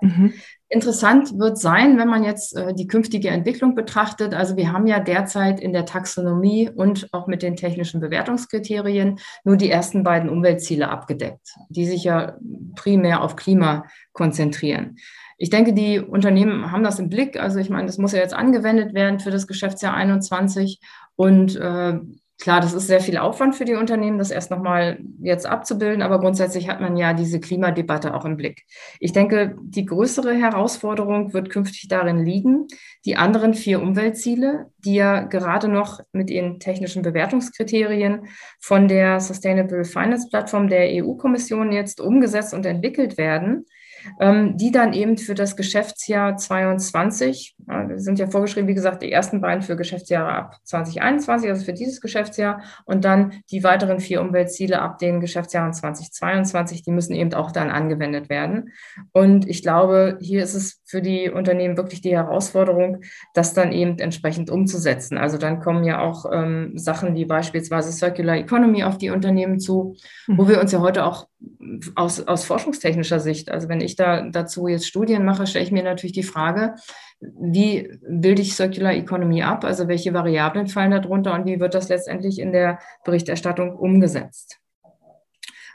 Mhm. 0.00 0.32
Interessant 0.72 1.36
wird 1.36 1.58
sein, 1.58 1.98
wenn 1.98 2.06
man 2.06 2.22
jetzt 2.22 2.56
äh, 2.56 2.72
die 2.72 2.86
künftige 2.86 3.28
Entwicklung 3.28 3.74
betrachtet. 3.74 4.34
Also 4.34 4.56
wir 4.56 4.72
haben 4.72 4.86
ja 4.86 5.00
derzeit 5.00 5.58
in 5.58 5.72
der 5.72 5.84
Taxonomie 5.84 6.70
und 6.70 7.08
auch 7.12 7.26
mit 7.26 7.42
den 7.42 7.56
technischen 7.56 8.00
Bewertungskriterien 8.00 9.18
nur 9.44 9.56
die 9.56 9.70
ersten 9.70 10.04
beiden 10.04 10.30
Umweltziele 10.30 10.88
abgedeckt, 10.88 11.54
die 11.70 11.86
sich 11.86 12.04
ja 12.04 12.36
primär 12.76 13.22
auf 13.22 13.34
Klima 13.34 13.86
konzentrieren. 14.12 14.96
Ich 15.38 15.50
denke, 15.50 15.72
die 15.72 15.98
Unternehmen 15.98 16.70
haben 16.70 16.84
das 16.84 17.00
im 17.00 17.08
Blick. 17.08 17.40
Also 17.40 17.58
ich 17.58 17.70
meine, 17.70 17.86
das 17.86 17.98
muss 17.98 18.12
ja 18.12 18.20
jetzt 18.20 18.34
angewendet 18.34 18.94
werden 18.94 19.18
für 19.18 19.30
das 19.30 19.48
Geschäftsjahr 19.48 19.94
21 19.94 20.80
und 21.16 21.56
äh, 21.56 21.98
Klar, 22.40 22.62
das 22.62 22.72
ist 22.72 22.86
sehr 22.86 23.02
viel 23.02 23.18
Aufwand 23.18 23.54
für 23.54 23.66
die 23.66 23.74
Unternehmen, 23.74 24.16
das 24.16 24.30
erst 24.30 24.50
nochmal 24.50 24.98
jetzt 25.20 25.44
abzubilden, 25.44 26.00
aber 26.00 26.20
grundsätzlich 26.20 26.70
hat 26.70 26.80
man 26.80 26.96
ja 26.96 27.12
diese 27.12 27.38
Klimadebatte 27.38 28.14
auch 28.14 28.24
im 28.24 28.38
Blick. 28.38 28.64
Ich 28.98 29.12
denke, 29.12 29.56
die 29.60 29.84
größere 29.84 30.32
Herausforderung 30.32 31.34
wird 31.34 31.50
künftig 31.50 31.88
darin 31.88 32.24
liegen, 32.24 32.66
die 33.04 33.16
anderen 33.16 33.52
vier 33.52 33.82
Umweltziele, 33.82 34.70
die 34.78 34.94
ja 34.94 35.20
gerade 35.20 35.68
noch 35.68 36.00
mit 36.12 36.30
den 36.30 36.60
technischen 36.60 37.02
Bewertungskriterien 37.02 38.26
von 38.58 38.88
der 38.88 39.20
Sustainable 39.20 39.84
Finance 39.84 40.28
Plattform 40.30 40.68
der 40.68 41.04
EU-Kommission 41.04 41.72
jetzt 41.72 42.00
umgesetzt 42.00 42.54
und 42.54 42.64
entwickelt 42.64 43.18
werden, 43.18 43.66
die 44.56 44.70
dann 44.70 44.92
eben 44.92 45.18
für 45.18 45.34
das 45.34 45.56
Geschäftsjahr 45.56 46.36
22, 46.36 47.56
äh, 47.68 47.98
sind 47.98 48.18
ja 48.18 48.26
vorgeschrieben, 48.26 48.68
wie 48.68 48.74
gesagt, 48.74 49.02
die 49.02 49.12
ersten 49.12 49.40
beiden 49.40 49.62
für 49.62 49.76
Geschäftsjahre 49.76 50.32
ab 50.32 50.56
2021, 50.64 51.50
also 51.50 51.64
für 51.64 51.72
dieses 51.72 52.00
Geschäftsjahr, 52.00 52.62
und 52.84 53.04
dann 53.04 53.32
die 53.50 53.64
weiteren 53.64 54.00
vier 54.00 54.20
Umweltziele 54.20 54.80
ab 54.80 54.98
den 54.98 55.20
Geschäftsjahren 55.20 55.72
2022, 55.72 56.82
die 56.82 56.92
müssen 56.92 57.14
eben 57.14 57.34
auch 57.34 57.52
dann 57.52 57.70
angewendet 57.70 58.28
werden. 58.28 58.72
Und 59.12 59.48
ich 59.48 59.62
glaube, 59.62 60.18
hier 60.20 60.42
ist 60.42 60.54
es 60.54 60.80
für 60.84 61.02
die 61.02 61.30
Unternehmen 61.30 61.76
wirklich 61.76 62.00
die 62.00 62.14
Herausforderung, 62.14 63.02
das 63.34 63.54
dann 63.54 63.72
eben 63.72 63.98
entsprechend 63.98 64.50
umzusetzen. 64.50 65.18
Also 65.18 65.38
dann 65.38 65.60
kommen 65.60 65.84
ja 65.84 66.00
auch 66.00 66.26
ähm, 66.32 66.72
Sachen 66.76 67.14
wie 67.14 67.24
beispielsweise 67.24 67.92
Circular 67.92 68.36
Economy 68.36 68.84
auf 68.84 68.98
die 68.98 69.10
Unternehmen 69.10 69.60
zu, 69.60 69.96
wo 70.26 70.44
mhm. 70.44 70.48
wir 70.48 70.60
uns 70.60 70.72
ja 70.72 70.80
heute 70.80 71.04
auch 71.04 71.29
aus, 71.94 72.20
aus 72.26 72.44
forschungstechnischer 72.44 73.20
Sicht, 73.20 73.50
also 73.50 73.68
wenn 73.68 73.80
ich 73.80 73.96
da 73.96 74.28
dazu 74.28 74.68
jetzt 74.68 74.86
Studien 74.86 75.24
mache, 75.24 75.46
stelle 75.46 75.64
ich 75.64 75.72
mir 75.72 75.82
natürlich 75.82 76.12
die 76.12 76.22
Frage, 76.22 76.74
wie 77.20 77.98
bilde 78.08 78.42
ich 78.42 78.54
Circular 78.54 78.92
Economy 78.92 79.42
ab? 79.42 79.64
Also 79.64 79.88
welche 79.88 80.14
Variablen 80.14 80.66
fallen 80.66 80.90
darunter 80.90 81.34
und 81.34 81.46
wie 81.46 81.60
wird 81.60 81.74
das 81.74 81.88
letztendlich 81.88 82.38
in 82.38 82.52
der 82.52 82.78
Berichterstattung 83.04 83.76
umgesetzt? 83.76 84.60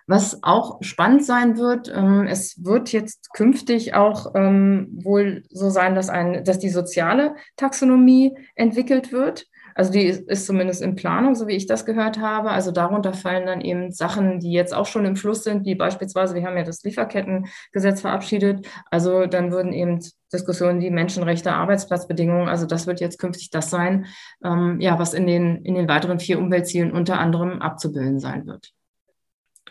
Was 0.08 0.43
auch 0.43 0.78
spannend 0.82 1.25
sein 1.25 1.58
wird, 1.58 1.91
ähm, 1.95 2.28
es 2.28 2.63
wird 2.63 2.91
jetzt 2.91 3.34
künftig 3.34 3.95
auch 3.95 4.36
ähm, 4.36 4.88
wohl 5.04 5.43
so 5.49 5.71
sein, 5.71 5.95
dass, 5.95 6.10
ein, 6.10 6.43
dass 6.43 6.60
die 6.60 6.69
soziale 6.69 7.36
Taxonomie 7.56 8.38
entwickelt 8.54 9.12
wird. 9.12 9.47
Also 9.75 9.91
die 9.91 10.05
ist 10.05 10.45
zumindest 10.45 10.81
in 10.81 10.95
Planung, 10.95 11.35
so 11.35 11.47
wie 11.47 11.55
ich 11.55 11.67
das 11.67 11.85
gehört 11.85 12.17
habe. 12.17 12.51
Also 12.51 12.71
darunter 12.71 13.13
fallen 13.13 13.45
dann 13.45 13.59
eben 13.59 13.91
Sachen, 13.91 14.39
die 14.39 14.53
jetzt 14.53 14.73
auch 14.73 14.85
schon 14.85 15.05
im 15.05 15.17
Fluss 15.17 15.43
sind, 15.43 15.65
wie 15.65 15.75
beispielsweise, 15.75 16.33
wir 16.33 16.45
haben 16.45 16.55
ja 16.55 16.63
das 16.63 16.81
Lieferkettengesetz 16.83 17.99
verabschiedet. 17.99 18.65
Also 18.89 19.25
dann 19.25 19.51
würden 19.51 19.73
eben 19.73 19.99
Diskussionen 20.31 20.79
wie 20.79 20.89
Menschenrechte, 20.89 21.51
Arbeitsplatzbedingungen, 21.51 22.47
also 22.47 22.65
das 22.65 22.88
wird 22.88 23.01
jetzt 23.01 23.19
künftig 23.19 23.49
das 23.49 23.69
sein, 23.69 24.05
ähm, 24.43 24.79
ja, 24.79 24.97
was 24.97 25.13
in 25.13 25.27
den, 25.27 25.63
in 25.65 25.75
den 25.75 25.88
weiteren 25.89 26.19
vier 26.19 26.39
Umweltzielen 26.39 26.91
unter 26.91 27.19
anderem 27.19 27.61
abzubilden 27.61 28.19
sein 28.19 28.47
wird. 28.47 28.71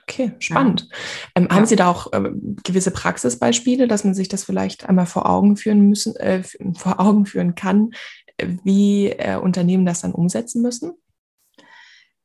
Okay, 0.07 0.33
spannend. 0.39 0.89
Ja. 0.91 1.43
Ähm, 1.43 1.49
haben 1.49 1.61
ja. 1.61 1.67
Sie 1.67 1.77
da 1.77 1.91
auch 1.91 2.13
äh, 2.13 2.31
gewisse 2.63 2.91
Praxisbeispiele, 2.91 3.89
dass 3.89 4.05
man 4.05 4.13
sich 4.13 4.29
das 4.29 4.45
vielleicht 4.45 4.87
einmal 4.87 5.07
vor 5.07 5.29
Augen 5.29 5.57
führen 5.57 5.89
müssen, 5.89 6.15
äh, 6.17 6.43
vor 6.77 7.01
Augen 7.01 7.25
führen 7.25 7.55
kann, 7.55 7.93
wie 8.41 9.11
äh, 9.11 9.37
Unternehmen 9.37 9.87
das 9.87 10.03
dann 10.03 10.13
umsetzen 10.13 10.63
müssen? 10.63 10.93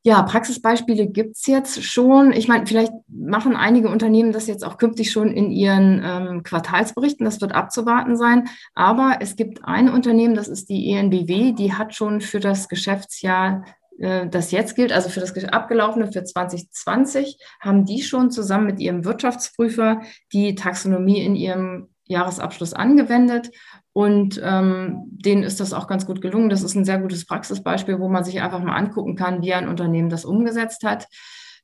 Ja, 0.01 0.23
Praxisbeispiele 0.23 1.07
gibt 1.07 1.35
es 1.35 1.45
jetzt 1.45 1.83
schon. 1.83 2.31
Ich 2.31 2.47
meine, 2.47 2.65
vielleicht 2.65 2.93
machen 3.07 3.57
einige 3.57 3.89
Unternehmen 3.89 4.31
das 4.31 4.47
jetzt 4.47 4.63
auch 4.63 4.77
künftig 4.77 5.11
schon 5.11 5.33
in 5.33 5.51
ihren 5.51 6.01
ähm, 6.03 6.43
Quartalsberichten. 6.43 7.25
Das 7.25 7.41
wird 7.41 7.51
abzuwarten 7.53 8.15
sein. 8.15 8.47
Aber 8.73 9.17
es 9.19 9.35
gibt 9.35 9.65
ein 9.65 9.89
Unternehmen, 9.89 10.35
das 10.35 10.47
ist 10.47 10.69
die 10.69 10.89
ENBW, 10.89 11.51
die 11.51 11.73
hat 11.73 11.95
schon 11.95 12.21
für 12.21 12.39
das 12.39 12.69
Geschäftsjahr 12.69 13.65
äh, 13.99 14.27
das 14.29 14.51
jetzt 14.51 14.75
gilt, 14.75 14.93
also 14.93 15.09
für 15.09 15.19
das 15.19 15.35
abgelaufene 15.43 16.11
für 16.11 16.23
2020, 16.23 17.37
haben 17.59 17.85
die 17.85 18.01
schon 18.01 18.31
zusammen 18.31 18.67
mit 18.67 18.79
ihrem 18.79 19.03
Wirtschaftsprüfer 19.03 20.01
die 20.31 20.55
Taxonomie 20.55 21.21
in 21.21 21.35
ihrem 21.35 21.89
Jahresabschluss 22.09 22.73
angewendet 22.73 23.51
und 23.93 24.41
ähm, 24.43 25.03
denen 25.11 25.43
ist 25.43 25.59
das 25.59 25.73
auch 25.73 25.87
ganz 25.87 26.05
gut 26.05 26.21
gelungen. 26.21 26.49
Das 26.49 26.63
ist 26.63 26.75
ein 26.75 26.85
sehr 26.85 26.99
gutes 26.99 27.25
Praxisbeispiel, 27.25 27.99
wo 27.99 28.09
man 28.09 28.23
sich 28.23 28.41
einfach 28.41 28.61
mal 28.61 28.75
angucken 28.75 29.15
kann, 29.15 29.41
wie 29.41 29.53
ein 29.53 29.69
Unternehmen 29.69 30.09
das 30.09 30.25
umgesetzt 30.25 30.83
hat. 30.83 31.07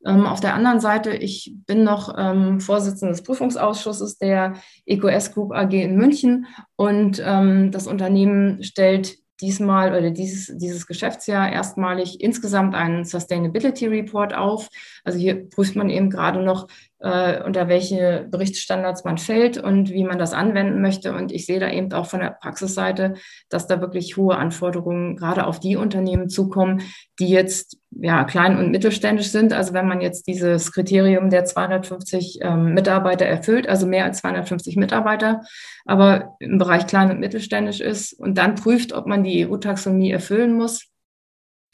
Ähm, 0.05 0.25
auf 0.25 0.39
der 0.39 0.53
anderen 0.53 0.79
Seite, 0.79 1.11
ich 1.11 1.53
bin 1.65 1.83
noch 1.83 2.13
ähm, 2.17 2.59
Vorsitzende 2.59 3.13
des 3.13 3.23
Prüfungsausschusses 3.23 4.17
der 4.17 4.53
EQS 4.85 5.33
Group 5.33 5.51
AG 5.51 5.73
in 5.73 5.95
München 5.95 6.45
und 6.75 7.21
ähm, 7.25 7.71
das 7.71 7.87
Unternehmen 7.87 8.63
stellt 8.63 9.17
diesmal 9.41 9.89
oder 9.89 10.11
dieses, 10.11 10.57
dieses 10.57 10.87
Geschäftsjahr 10.87 11.51
erstmalig 11.51 12.21
insgesamt 12.21 12.75
einen 12.75 13.03
Sustainability 13.03 13.87
Report 13.87 14.33
auf. 14.33 14.69
Also 15.03 15.19
hier 15.19 15.49
prüft 15.49 15.75
man 15.75 15.89
eben 15.89 16.09
gerade 16.09 16.41
noch, 16.43 16.67
äh, 16.99 17.43
unter 17.43 17.67
welche 17.67 18.27
Berichtsstandards 18.29 19.03
man 19.03 19.17
fällt 19.17 19.57
und 19.57 19.89
wie 19.89 20.03
man 20.03 20.17
das 20.17 20.33
anwenden 20.33 20.81
möchte. 20.81 21.13
Und 21.13 21.31
ich 21.31 21.45
sehe 21.45 21.59
da 21.59 21.69
eben 21.69 21.91
auch 21.93 22.05
von 22.05 22.21
der 22.21 22.31
Praxisseite, 22.31 23.15
dass 23.49 23.67
da 23.67 23.81
wirklich 23.81 24.17
hohe 24.17 24.35
Anforderungen 24.37 25.15
gerade 25.17 25.45
auf 25.45 25.59
die 25.59 25.75
Unternehmen 25.75 26.29
zukommen, 26.29 26.81
die 27.19 27.27
jetzt 27.27 27.77
ja 27.91 28.23
klein 28.23 28.57
und 28.57 28.71
mittelständisch 28.71 29.29
sind. 29.29 29.53
Also 29.53 29.73
wenn 29.73 29.87
man 29.87 30.01
jetzt 30.01 30.27
dieses 30.27 30.71
Kriterium 30.71 31.29
der 31.29 31.45
250 31.45 32.39
ähm, 32.41 32.73
Mitarbeiter 32.73 33.25
erfüllt, 33.25 33.67
also 33.67 33.85
mehr 33.85 34.05
als 34.05 34.19
250 34.19 34.77
Mitarbeiter, 34.77 35.41
aber 35.85 36.35
im 36.39 36.57
Bereich 36.57 36.87
klein 36.87 37.11
und 37.11 37.19
mittelständisch 37.19 37.81
ist 37.81 38.13
und 38.13 38.37
dann 38.37 38.55
prüft, 38.55 38.93
ob 38.93 39.05
man 39.05 39.23
die 39.23 39.47
EU-Taxonomie 39.47 40.11
erfüllen 40.11 40.55
muss, 40.55 40.94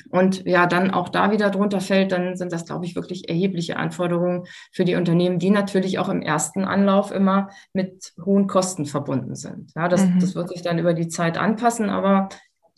und 0.09 0.45
ja, 0.45 0.67
dann 0.67 0.91
auch 0.91 1.09
da 1.09 1.31
wieder 1.31 1.49
drunter 1.49 1.81
fällt, 1.81 2.11
dann 2.11 2.35
sind 2.35 2.51
das, 2.51 2.65
glaube 2.65 2.85
ich, 2.85 2.95
wirklich 2.95 3.29
erhebliche 3.29 3.77
Anforderungen 3.77 4.45
für 4.71 4.85
die 4.85 4.95
Unternehmen, 4.95 5.39
die 5.39 5.49
natürlich 5.49 5.99
auch 5.99 6.09
im 6.09 6.21
ersten 6.21 6.63
Anlauf 6.63 7.11
immer 7.11 7.49
mit 7.73 8.13
hohen 8.23 8.47
Kosten 8.47 8.85
verbunden 8.85 9.35
sind. 9.35 9.71
Ja, 9.75 9.87
das, 9.87 10.05
mhm. 10.05 10.19
das 10.19 10.35
wird 10.35 10.49
sich 10.49 10.61
dann 10.61 10.79
über 10.79 10.93
die 10.93 11.07
Zeit 11.07 11.37
anpassen, 11.37 11.89
aber 11.89 12.29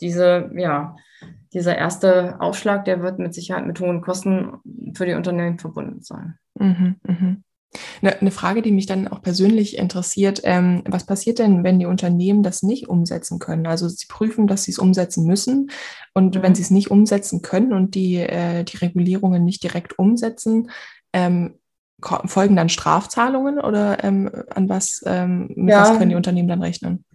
diese, 0.02 0.52
ja, 0.56 0.96
dieser 1.54 1.78
erste 1.78 2.40
Aufschlag, 2.40 2.86
der 2.86 3.02
wird 3.02 3.20
mit 3.20 3.34
Sicherheit 3.34 3.66
mit 3.66 3.80
hohen 3.80 4.02
Kosten 4.02 4.60
für 4.96 5.06
die 5.06 5.14
Unternehmen 5.14 5.60
verbunden 5.60 6.02
sein. 6.02 6.38
Mhm, 6.56 6.96
mh. 7.04 7.38
Eine, 8.02 8.32
Frage, 8.32 8.62
die 8.62 8.72
mich 8.72 8.86
dann 8.86 9.08
auch 9.08 9.22
persönlich 9.22 9.78
interessiert, 9.78 10.42
ähm, 10.44 10.84
was 10.86 11.06
passiert 11.06 11.40
denn, 11.40 11.64
wenn 11.64 11.80
die 11.80 11.86
Unternehmen 11.86 12.44
das 12.44 12.64
nicht 12.64 12.88
umsetzen 12.88 13.40
können? 13.40 13.66
Also 13.66 13.88
sie 13.88 14.06
prüfen, 14.08 14.48
dass 14.48 14.64
sie 14.64 14.72
es 14.72 14.80
umsetzen 14.80 15.26
müssen 15.26 15.72
und 16.14 16.36
mhm. 16.36 16.44
wenn 16.44 16.56
sie 16.56 16.62
es 16.62 16.72
nicht 16.72 16.92
umsetzen 16.92 17.42
können 17.42 17.74
und 17.74 17.96
die, 17.96 18.18
äh, 18.18 18.64
die 18.64 18.78
Regulierungen 18.78 19.44
nicht 19.44 19.64
direkt 19.64 19.98
umsetzen, 19.98 20.70
ähm, 21.14 21.56
folgen 22.26 22.56
dann 22.56 22.70
Strafzahlungen 22.70 23.60
oder 23.60 24.04
ähm, 24.04 24.30
an 24.50 24.68
was, 24.68 25.02
ähm, 25.06 25.50
mit 25.56 25.70
ja. 25.70 25.82
was 25.82 25.98
können 25.98 26.10
die 26.10 26.16
Unternehmen 26.16 26.50
dann 26.50 26.62
rechnen? 26.62 27.06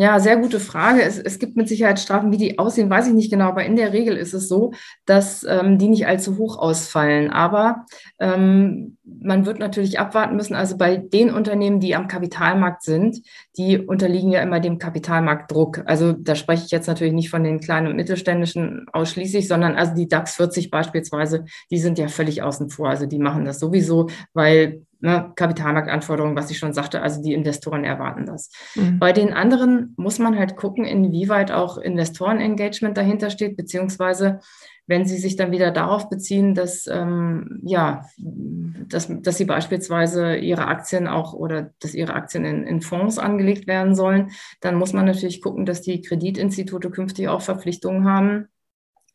Ja, 0.00 0.20
sehr 0.20 0.36
gute 0.36 0.60
Frage. 0.60 1.02
Es, 1.02 1.18
es, 1.18 1.40
gibt 1.40 1.56
mit 1.56 1.68
Sicherheit 1.68 1.98
Strafen, 1.98 2.30
wie 2.30 2.36
die 2.36 2.60
aussehen, 2.60 2.88
weiß 2.88 3.08
ich 3.08 3.14
nicht 3.14 3.32
genau, 3.32 3.46
aber 3.48 3.64
in 3.64 3.74
der 3.74 3.92
Regel 3.92 4.16
ist 4.16 4.32
es 4.32 4.46
so, 4.46 4.72
dass 5.06 5.42
ähm, 5.42 5.76
die 5.76 5.88
nicht 5.88 6.06
allzu 6.06 6.38
hoch 6.38 6.56
ausfallen. 6.56 7.30
Aber 7.32 7.84
ähm, 8.20 8.96
man 9.02 9.44
wird 9.44 9.58
natürlich 9.58 9.98
abwarten 9.98 10.36
müssen. 10.36 10.54
Also 10.54 10.76
bei 10.76 10.98
den 10.98 11.32
Unternehmen, 11.32 11.80
die 11.80 11.96
am 11.96 12.06
Kapitalmarkt 12.06 12.84
sind, 12.84 13.22
die 13.56 13.76
unterliegen 13.76 14.30
ja 14.30 14.40
immer 14.40 14.60
dem 14.60 14.78
Kapitalmarktdruck. 14.78 15.82
Also 15.86 16.12
da 16.12 16.36
spreche 16.36 16.64
ich 16.64 16.70
jetzt 16.70 16.86
natürlich 16.86 17.12
nicht 17.12 17.30
von 17.30 17.42
den 17.42 17.58
kleinen 17.58 17.88
und 17.88 17.96
mittelständischen 17.96 18.86
ausschließlich, 18.92 19.48
sondern 19.48 19.74
also 19.74 19.96
die 19.96 20.06
DAX 20.06 20.36
40 20.36 20.70
beispielsweise, 20.70 21.44
die 21.72 21.78
sind 21.78 21.98
ja 21.98 22.06
völlig 22.06 22.40
außen 22.40 22.70
vor. 22.70 22.88
Also 22.88 23.06
die 23.06 23.18
machen 23.18 23.44
das 23.44 23.58
sowieso, 23.58 24.08
weil 24.32 24.86
ne, 25.00 25.32
Kapitalmarktanforderungen, 25.34 26.36
was 26.36 26.50
ich 26.50 26.58
schon 26.58 26.72
sagte, 26.72 27.02
also 27.02 27.22
die 27.22 27.34
Investoren 27.34 27.84
erwarten 27.84 28.26
das. 28.26 28.50
Mhm. 28.74 28.98
Bei 28.98 29.12
den 29.12 29.32
anderen 29.32 29.94
muss 29.96 30.18
man 30.18 30.38
halt 30.38 30.56
gucken, 30.56 30.84
inwieweit 30.84 31.52
auch 31.52 31.78
Investorenengagement 31.78 32.96
dahinter 32.96 33.30
steht, 33.30 33.56
beziehungsweise 33.56 34.40
wenn 34.88 35.04
Sie 35.04 35.18
sich 35.18 35.36
dann 35.36 35.52
wieder 35.52 35.70
darauf 35.70 36.08
beziehen, 36.08 36.54
dass, 36.54 36.86
ähm, 36.90 37.60
ja, 37.62 38.06
dass, 38.16 39.08
dass 39.20 39.36
Sie 39.36 39.44
beispielsweise 39.44 40.36
Ihre 40.36 40.66
Aktien 40.66 41.06
auch 41.06 41.34
oder 41.34 41.70
dass 41.80 41.94
Ihre 41.94 42.14
Aktien 42.14 42.46
in, 42.46 42.64
in 42.64 42.80
Fonds 42.80 43.18
angelegt 43.18 43.66
werden 43.66 43.94
sollen, 43.94 44.30
dann 44.62 44.76
muss 44.76 44.94
man 44.94 45.04
natürlich 45.04 45.42
gucken, 45.42 45.66
dass 45.66 45.82
die 45.82 46.00
Kreditinstitute 46.00 46.90
künftig 46.90 47.28
auch 47.28 47.42
Verpflichtungen 47.42 48.04
haben, 48.04 48.48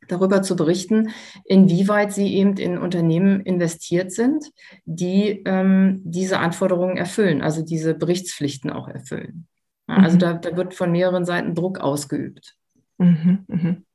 darüber 0.08 0.42
zu 0.42 0.56
berichten, 0.56 1.10
inwieweit 1.46 2.14
sie 2.14 2.36
eben 2.36 2.58
in 2.58 2.78
Unternehmen 2.78 3.42
investiert 3.42 4.12
sind, 4.12 4.52
die 4.86 5.42
ähm, 5.46 6.02
diese 6.04 6.40
Anforderungen 6.40 6.98
erfüllen, 6.98 7.42
also 7.42 7.64
diese 7.64 7.94
Berichtspflichten 7.94 8.70
auch 8.72 8.88
erfüllen. 8.88 9.48
Ja, 9.88 9.96
also 9.98 10.16
mhm. 10.16 10.20
da, 10.20 10.34
da, 10.34 10.56
wird 10.56 10.74
von 10.74 10.92
mehreren 10.92 11.26
Seiten 11.26 11.56
Druck 11.56 11.80
ausgeübt. 11.80 12.56
Mhm, 12.98 13.46
mhm. 13.48 13.86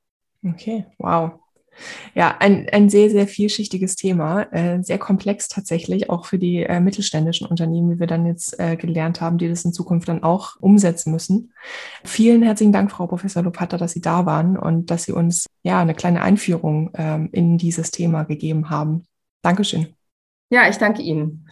Okay, 0.44 0.86
wow. 0.98 1.40
Ja, 2.14 2.36
ein, 2.38 2.68
ein 2.70 2.88
sehr, 2.88 3.10
sehr 3.10 3.26
vielschichtiges 3.26 3.96
Thema, 3.96 4.42
äh, 4.52 4.82
sehr 4.82 4.98
komplex 4.98 5.48
tatsächlich, 5.48 6.10
auch 6.10 6.26
für 6.26 6.38
die 6.38 6.62
äh, 6.62 6.80
mittelständischen 6.80 7.46
Unternehmen, 7.46 7.90
wie 7.90 8.00
wir 8.00 8.06
dann 8.06 8.26
jetzt 8.26 8.58
äh, 8.58 8.76
gelernt 8.76 9.20
haben, 9.20 9.38
die 9.38 9.48
das 9.48 9.64
in 9.64 9.72
Zukunft 9.72 10.08
dann 10.08 10.22
auch 10.22 10.56
umsetzen 10.60 11.12
müssen. 11.12 11.52
Vielen 12.04 12.42
herzlichen 12.42 12.72
Dank, 12.72 12.90
Frau 12.90 13.06
Professor 13.06 13.42
Lopata, 13.42 13.76
dass 13.76 13.92
Sie 13.92 14.00
da 14.00 14.26
waren 14.26 14.56
und 14.56 14.90
dass 14.90 15.04
Sie 15.04 15.12
uns 15.12 15.46
ja 15.62 15.80
eine 15.80 15.94
kleine 15.94 16.22
Einführung 16.22 16.90
ähm, 16.94 17.28
in 17.32 17.58
dieses 17.58 17.90
Thema 17.90 18.24
gegeben 18.24 18.70
haben. 18.70 19.06
Dankeschön. 19.42 19.94
Ja, 20.50 20.68
ich 20.68 20.78
danke 20.78 21.02
Ihnen. 21.02 21.46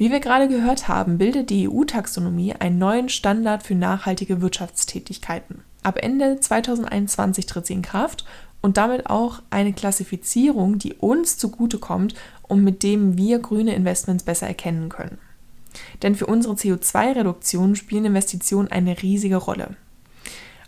Wie 0.00 0.10
wir 0.10 0.20
gerade 0.20 0.48
gehört 0.48 0.88
haben, 0.88 1.18
bildet 1.18 1.50
die 1.50 1.68
EU-Taxonomie 1.68 2.54
einen 2.54 2.78
neuen 2.78 3.10
Standard 3.10 3.62
für 3.62 3.74
nachhaltige 3.74 4.40
Wirtschaftstätigkeiten. 4.40 5.62
Ab 5.82 5.98
Ende 6.02 6.40
2021 6.40 7.44
tritt 7.44 7.66
sie 7.66 7.74
in 7.74 7.82
Kraft 7.82 8.24
und 8.62 8.78
damit 8.78 9.10
auch 9.10 9.42
eine 9.50 9.74
Klassifizierung, 9.74 10.78
die 10.78 10.94
uns 10.94 11.36
zugutekommt 11.36 12.14
und 12.48 12.64
mit 12.64 12.82
dem 12.82 13.18
wir 13.18 13.40
grüne 13.40 13.74
Investments 13.74 14.24
besser 14.24 14.46
erkennen 14.46 14.88
können. 14.88 15.18
Denn 16.02 16.14
für 16.14 16.24
unsere 16.24 16.54
CO2-Reduktion 16.54 17.76
spielen 17.76 18.06
Investitionen 18.06 18.68
eine 18.68 19.02
riesige 19.02 19.36
Rolle. 19.36 19.76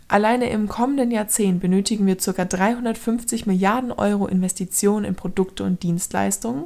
Alleine 0.07 0.49
im 0.49 0.67
kommenden 0.67 1.11
Jahrzehnt 1.11 1.61
benötigen 1.61 2.05
wir 2.05 2.17
ca. 2.17 2.45
350 2.45 3.45
Milliarden 3.45 3.91
Euro 3.91 4.27
Investitionen 4.27 5.05
in 5.05 5.15
Produkte 5.15 5.63
und 5.63 5.81
Dienstleistungen, 5.81 6.65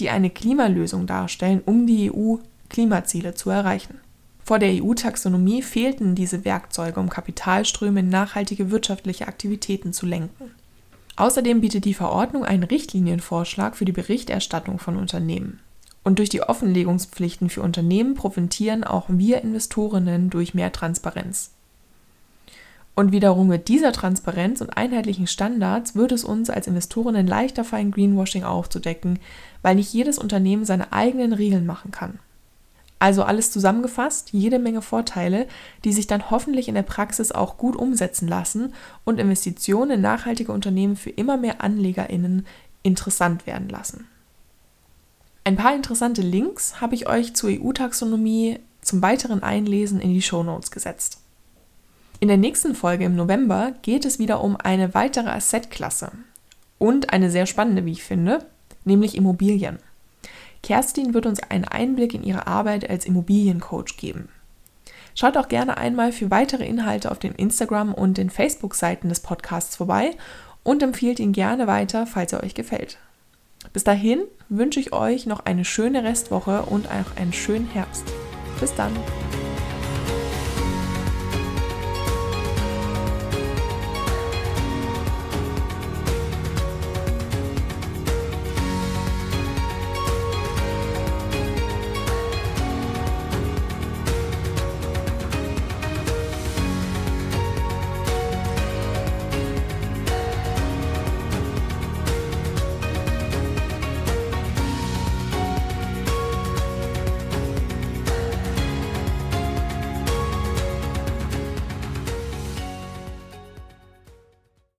die 0.00 0.10
eine 0.10 0.30
Klimalösung 0.30 1.06
darstellen, 1.06 1.62
um 1.66 1.86
die 1.86 2.10
EU-Klimaziele 2.10 3.34
zu 3.34 3.50
erreichen. 3.50 4.00
Vor 4.44 4.60
der 4.60 4.80
EU-Taxonomie 4.80 5.60
fehlten 5.60 6.14
diese 6.14 6.44
Werkzeuge, 6.44 7.00
um 7.00 7.08
Kapitalströme 7.08 8.00
in 8.00 8.08
nachhaltige 8.08 8.70
wirtschaftliche 8.70 9.26
Aktivitäten 9.26 9.92
zu 9.92 10.06
lenken. 10.06 10.52
Außerdem 11.16 11.60
bietet 11.60 11.84
die 11.84 11.94
Verordnung 11.94 12.44
einen 12.44 12.62
Richtlinienvorschlag 12.62 13.76
für 13.76 13.84
die 13.84 13.92
Berichterstattung 13.92 14.78
von 14.78 14.96
Unternehmen. 14.96 15.60
Und 16.04 16.20
durch 16.20 16.28
die 16.28 16.42
Offenlegungspflichten 16.42 17.50
für 17.50 17.62
Unternehmen 17.62 18.14
profitieren 18.14 18.84
auch 18.84 19.06
wir 19.08 19.42
Investorinnen 19.42 20.30
durch 20.30 20.54
mehr 20.54 20.70
Transparenz. 20.70 21.55
Und 22.98 23.12
wiederum 23.12 23.48
mit 23.48 23.68
dieser 23.68 23.92
Transparenz 23.92 24.62
und 24.62 24.78
einheitlichen 24.78 25.26
Standards 25.26 25.94
wird 25.94 26.12
es 26.12 26.24
uns 26.24 26.48
als 26.48 26.66
Investorinnen 26.66 27.26
leichter 27.26 27.62
fallen, 27.62 27.90
Greenwashing 27.90 28.42
aufzudecken, 28.42 29.18
weil 29.60 29.74
nicht 29.74 29.92
jedes 29.92 30.16
Unternehmen 30.18 30.64
seine 30.64 30.94
eigenen 30.94 31.34
Regeln 31.34 31.66
machen 31.66 31.90
kann. 31.90 32.18
Also 32.98 33.22
alles 33.22 33.50
zusammengefasst, 33.50 34.30
jede 34.32 34.58
Menge 34.58 34.80
Vorteile, 34.80 35.46
die 35.84 35.92
sich 35.92 36.06
dann 36.06 36.30
hoffentlich 36.30 36.68
in 36.68 36.74
der 36.74 36.82
Praxis 36.82 37.32
auch 37.32 37.58
gut 37.58 37.76
umsetzen 37.76 38.26
lassen 38.26 38.72
und 39.04 39.20
Investitionen 39.20 39.90
in 39.90 40.00
nachhaltige 40.00 40.52
Unternehmen 40.52 40.96
für 40.96 41.10
immer 41.10 41.36
mehr 41.36 41.62
Anlegerinnen 41.62 42.46
interessant 42.82 43.46
werden 43.46 43.68
lassen. 43.68 44.06
Ein 45.44 45.56
paar 45.56 45.74
interessante 45.74 46.22
Links 46.22 46.80
habe 46.80 46.94
ich 46.94 47.06
euch 47.06 47.34
zur 47.34 47.50
EU-Taxonomie 47.50 48.58
zum 48.80 49.02
weiteren 49.02 49.42
Einlesen 49.42 50.00
in 50.00 50.14
die 50.14 50.22
Show 50.22 50.42
Notes 50.42 50.70
gesetzt. 50.70 51.20
In 52.18 52.28
der 52.28 52.38
nächsten 52.38 52.74
Folge 52.74 53.04
im 53.04 53.14
November 53.14 53.72
geht 53.82 54.06
es 54.06 54.18
wieder 54.18 54.42
um 54.42 54.56
eine 54.56 54.94
weitere 54.94 55.28
Assetklasse 55.28 56.12
und 56.78 57.12
eine 57.12 57.30
sehr 57.30 57.46
spannende, 57.46 57.84
wie 57.84 57.92
ich 57.92 58.04
finde, 58.04 58.46
nämlich 58.84 59.16
Immobilien. 59.16 59.78
Kerstin 60.62 61.12
wird 61.12 61.26
uns 61.26 61.42
einen 61.42 61.64
Einblick 61.64 62.14
in 62.14 62.22
ihre 62.22 62.46
Arbeit 62.46 62.88
als 62.88 63.04
Immobiliencoach 63.04 63.96
geben. 63.98 64.30
Schaut 65.14 65.36
auch 65.36 65.48
gerne 65.48 65.76
einmal 65.76 66.12
für 66.12 66.30
weitere 66.30 66.66
Inhalte 66.66 67.10
auf 67.10 67.18
den 67.18 67.34
Instagram- 67.34 67.94
und 67.94 68.18
den 68.18 68.30
Facebook-Seiten 68.30 69.08
des 69.08 69.20
Podcasts 69.20 69.76
vorbei 69.76 70.10
und 70.62 70.82
empfiehlt 70.82 71.20
ihn 71.20 71.32
gerne 71.32 71.66
weiter, 71.66 72.06
falls 72.06 72.32
er 72.32 72.42
euch 72.42 72.54
gefällt. 72.54 72.98
Bis 73.72 73.84
dahin 73.84 74.20
wünsche 74.48 74.80
ich 74.80 74.92
euch 74.92 75.26
noch 75.26 75.44
eine 75.44 75.64
schöne 75.64 76.02
Restwoche 76.02 76.62
und 76.62 76.86
auch 76.86 77.20
einen 77.20 77.32
schönen 77.32 77.68
Herbst. 77.68 78.04
Bis 78.60 78.74
dann! 78.74 78.92